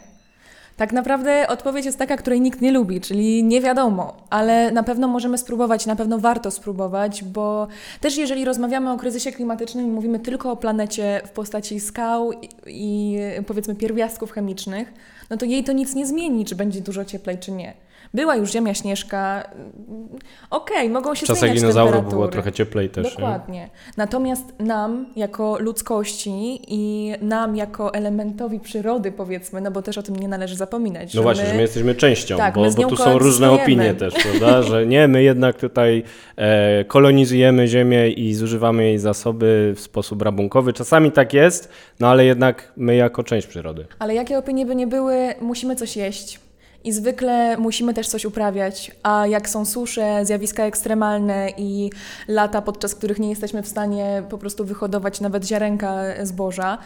Tak 0.77 0.93
naprawdę 0.93 1.47
odpowiedź 1.47 1.85
jest 1.85 1.97
taka, 1.97 2.17
której 2.17 2.41
nikt 2.41 2.61
nie 2.61 2.71
lubi, 2.71 3.01
czyli 3.01 3.43
nie 3.43 3.61
wiadomo, 3.61 4.13
ale 4.29 4.71
na 4.71 4.83
pewno 4.83 5.07
możemy 5.07 5.37
spróbować, 5.37 5.85
na 5.85 5.95
pewno 5.95 6.19
warto 6.19 6.51
spróbować, 6.51 7.23
bo 7.23 7.67
też 8.01 8.17
jeżeli 8.17 8.45
rozmawiamy 8.45 8.91
o 8.91 8.97
kryzysie 8.97 9.31
klimatycznym 9.31 9.85
i 9.85 9.89
mówimy 9.89 10.19
tylko 10.19 10.51
o 10.51 10.55
planecie 10.57 11.21
w 11.25 11.29
postaci 11.29 11.79
skał 11.79 12.31
i, 12.33 12.49
i 12.67 13.17
powiedzmy 13.47 13.75
pierwiastków 13.75 14.31
chemicznych, 14.31 14.93
no 15.29 15.37
to 15.37 15.45
jej 15.45 15.63
to 15.63 15.71
nic 15.71 15.95
nie 15.95 16.05
zmieni, 16.05 16.45
czy 16.45 16.55
będzie 16.55 16.81
dużo 16.81 17.05
cieplej, 17.05 17.37
czy 17.37 17.51
nie. 17.51 17.73
Była 18.13 18.36
już 18.36 18.51
Ziemia 18.51 18.73
Śnieżka, 18.73 19.43
okej, 20.49 20.89
mogą 20.89 21.15
się 21.15 21.25
W 21.25 21.38
zmieniać 21.39 21.60
dinozaurów 21.60 22.10
było 22.10 22.27
trochę 22.27 22.51
cieplej 22.51 22.89
też. 22.89 23.03
nie? 23.05 23.12
Dokładnie. 23.12 23.69
Natomiast 23.97 24.60
nam, 24.60 25.05
jako 25.15 25.57
ludzkości 25.60 26.60
i 26.67 27.13
nam, 27.21 27.55
jako 27.55 27.93
elementowi 27.93 28.60
przyrody, 28.60 29.12
powiedzmy, 29.12 29.62
no 29.62 29.71
bo 29.71 29.81
też 29.81 29.97
o 29.97 30.03
tym 30.03 30.15
nie 30.15 30.27
należy 30.27 30.55
zapominać. 30.55 31.13
No 31.13 31.21
właśnie, 31.21 31.45
że 31.45 31.53
my 31.53 31.62
jesteśmy 31.62 31.95
częścią, 31.95 32.38
Tak, 32.38 32.55
bo, 32.55 32.62
my 32.62 32.71
bo 32.71 32.83
tu 32.83 32.97
są 32.97 33.17
różne 33.19 33.51
opinie 33.51 33.93
też, 33.93 34.13
prawda? 34.13 34.62
Że 34.69 34.86
nie, 34.86 35.07
my 35.07 35.23
jednak 35.23 35.57
tutaj 35.57 36.03
e, 36.36 36.86
kolonizujemy 36.86 37.67
Ziemię 37.67 38.10
i 38.10 38.33
zużywamy 38.33 38.83
jej 38.83 38.99
zasoby 38.99 39.73
w 39.75 39.79
sposób 39.79 40.21
rabunkowy. 40.21 40.73
Czasami 40.73 41.12
tak 41.12 41.33
jest, 41.33 41.69
no 41.99 42.07
ale 42.07 42.25
jednak 42.25 42.73
my 42.77 42.95
jako 42.95 43.23
część 43.23 43.47
przyrody. 43.47 43.86
Ale 43.99 44.13
jakie 44.13 44.38
opinie 44.38 44.65
by 44.65 44.75
nie 44.75 44.88
były, 44.88 45.33
musimy 45.41 45.75
coś 45.75 45.97
jeść. 45.97 46.46
I 46.88 46.93
zwykle 46.93 47.58
musimy 47.58 47.93
też 47.93 48.08
coś 48.08 48.26
uprawiać, 48.26 48.91
a 49.04 49.28
jak 49.28 49.50
są 49.50 49.65
susze, 49.65 50.26
zjawiska 50.26 50.63
ekstremalne 50.63 51.50
i 51.58 51.89
lata, 52.28 52.62
podczas 52.62 52.95
których 52.95 53.19
nie 53.19 53.30
jesteśmy 53.30 53.63
w 53.63 53.67
stanie 53.67 54.23
po 54.30 54.38
prostu 54.38 54.65
wyhodować 54.65 55.21
nawet 55.21 55.45
ziarenka 55.45 55.95
zboża, 56.23 56.78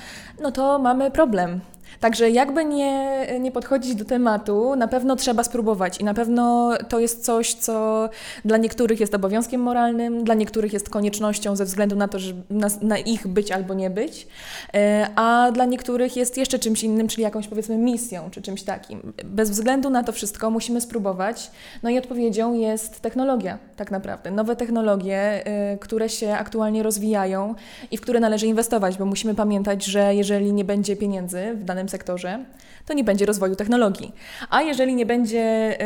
no 0.42 0.52
to 0.52 0.80
mamy 0.80 1.12
problem. 1.12 1.60
Także 2.00 2.30
jakby 2.30 2.66
nie, 2.66 3.28
nie 3.40 3.52
podchodzić 3.52 3.96
do 3.96 4.06
tematu, 4.06 4.76
na 4.76 4.88
pewno 4.88 5.16
trzeba 5.16 5.44
spróbować 5.44 5.98
i 5.98 6.04
na 6.04 6.14
pewno 6.14 6.72
to 6.90 7.00
jest 7.00 7.26
coś, 7.26 7.54
co 7.54 8.10
dla 8.46 8.58
niektórych 8.58 9.00
jest 9.00 9.16
obowiązkiem 9.16 9.62
moralnym, 9.62 10.24
dla 10.24 10.36
niektórych 10.36 10.74
jest 10.74 10.90
koniecznością 10.90 11.56
ze 11.56 11.66
względu 11.66 11.96
na 11.96 12.08
to, 12.08 12.20
że 12.20 12.34
na, 12.50 12.68
na 12.82 12.98
ich 12.98 13.28
być 13.28 13.52
albo 13.52 13.74
nie 13.74 13.90
być, 13.90 14.28
e, 14.74 15.08
a 15.16 15.52
dla 15.52 15.66
niektórych 15.66 16.16
jest 16.18 16.38
jeszcze 16.38 16.60
czymś 16.60 16.84
innym, 16.84 17.08
czyli 17.08 17.24
jakąś 17.24 17.48
powiedzmy 17.48 17.78
misją 17.78 18.30
czy 18.32 18.42
czymś 18.42 18.64
takim. 18.64 19.14
Bez 19.26 19.50
względu 19.50 19.90
na 19.90 20.04
to 20.04 20.12
wszystko 20.12 20.50
musimy 20.50 20.82
spróbować. 20.82 21.52
No 21.84 21.90
i 21.90 21.98
odpowiedzią 21.98 22.54
jest 22.54 23.02
technologia, 23.02 23.58
tak 23.76 23.92
naprawdę. 23.92 24.32
Nowe 24.32 24.56
technologie, 24.56 25.46
e, 25.46 25.78
które 25.78 26.10
się 26.10 26.34
aktualnie 26.34 26.84
rozwijają 26.84 27.56
i 27.92 27.98
w 27.98 28.02
które 28.02 28.20
należy 28.20 28.48
inwestować, 28.48 28.98
bo 28.98 29.06
musimy 29.06 29.36
pamiętać, 29.36 29.86
że 29.86 30.16
jeżeli 30.16 30.54
nie 30.54 30.66
będzie 30.66 30.96
pieniędzy 30.96 31.54
w 31.56 31.64
danym 31.64 31.81
sektorze, 31.90 32.46
to 32.86 32.94
nie 32.94 33.04
będzie 33.04 33.26
rozwoju 33.26 33.56
technologii. 33.56 34.14
A 34.50 34.62
jeżeli 34.62 34.96
nie 34.96 35.06
będzie 35.06 35.78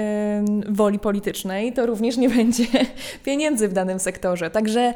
woli 0.69 0.99
politycznej, 0.99 1.73
to 1.73 1.85
również 1.85 2.17
nie 2.17 2.29
będzie 2.37 2.65
pieniędzy 3.23 3.67
w 3.67 3.73
danym 3.73 3.99
sektorze. 3.99 4.49
Także 4.49 4.93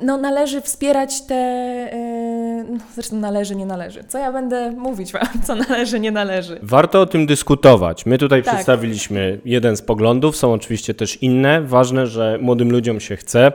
no, 0.00 0.16
należy 0.16 0.60
wspierać 0.60 1.22
te. 1.22 1.34
No, 2.78 2.82
zresztą 2.94 3.16
należy, 3.16 3.56
nie 3.56 3.66
należy. 3.66 4.04
Co 4.08 4.18
ja 4.18 4.32
będę 4.32 4.70
mówić 4.70 5.12
Wam, 5.12 5.22
co 5.46 5.54
należy, 5.54 6.00
nie 6.00 6.10
należy. 6.10 6.58
Warto 6.62 7.00
o 7.00 7.06
tym 7.06 7.26
dyskutować. 7.26 8.06
My 8.06 8.18
tutaj 8.18 8.42
Tak. 8.42 8.54
przedstawiliśmy 8.54 9.40
jeden 9.44 9.76
z 9.76 9.82
poglądów, 9.82 10.36
są 10.36 10.52
oczywiście 10.52 10.94
też 10.94 11.22
inne. 11.22 11.62
Ważne, 11.62 12.06
że 12.06 12.38
młodym 12.40 12.70
ludziom 12.70 13.00
się 13.00 13.16
chce. 13.16 13.52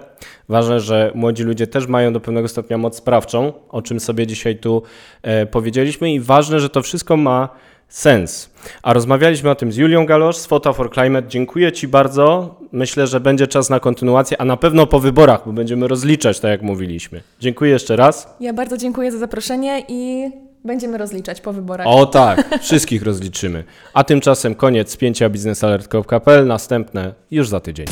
Ważne, 0.49 0.79
że 0.79 1.11
młodzi 1.15 1.43
ludzie 1.43 1.67
też 1.67 1.87
mają 1.87 2.13
do 2.13 2.19
pewnego 2.19 2.47
stopnia 2.47 2.77
moc 2.77 2.97
sprawczą, 2.97 3.53
o 3.69 3.81
czym 3.81 3.99
sobie 3.99 4.27
dzisiaj 4.27 4.55
tu 4.55 4.83
e, 5.21 5.45
powiedzieliśmy. 5.45 6.13
I 6.13 6.19
ważne, 6.19 6.59
że 6.59 6.69
to 6.69 6.81
wszystko 6.81 7.17
ma 7.17 7.49
sens. 7.91 8.49
A 8.83 8.93
rozmawialiśmy 8.93 9.49
o 9.49 9.55
tym 9.55 9.71
z 9.71 9.77
Julią 9.77 10.05
Galosz 10.05 10.37
z 10.37 10.45
Photo 10.45 10.73
for 10.73 10.93
Climate. 10.93 11.27
Dziękuję 11.27 11.71
Ci 11.71 11.87
bardzo. 11.87 12.55
Myślę, 12.71 13.07
że 13.07 13.19
będzie 13.19 13.47
czas 13.47 13.69
na 13.69 13.79
kontynuację, 13.79 14.41
a 14.41 14.45
na 14.45 14.57
pewno 14.57 14.87
po 14.87 14.99
wyborach, 14.99 15.41
bo 15.45 15.53
będziemy 15.53 15.87
rozliczać, 15.87 16.39
tak 16.39 16.51
jak 16.51 16.61
mówiliśmy. 16.61 17.21
Dziękuję 17.39 17.71
jeszcze 17.71 17.95
raz. 17.95 18.35
Ja 18.39 18.53
bardzo 18.53 18.77
dziękuję 18.77 19.11
za 19.11 19.17
zaproszenie 19.17 19.83
i 19.87 20.29
będziemy 20.65 20.97
rozliczać 20.97 21.41
po 21.41 21.53
wyborach. 21.53 21.87
O 21.87 22.05
tak, 22.05 22.59
wszystkich 22.61 23.03
rozliczymy. 23.03 23.63
A 23.93 24.03
tymczasem 24.03 24.55
koniec 24.55 24.91
spięcia 24.91 25.29
biznesalert.pl, 25.29 26.47
następne 26.47 27.13
już 27.31 27.49
za 27.49 27.59
tydzień. 27.59 27.87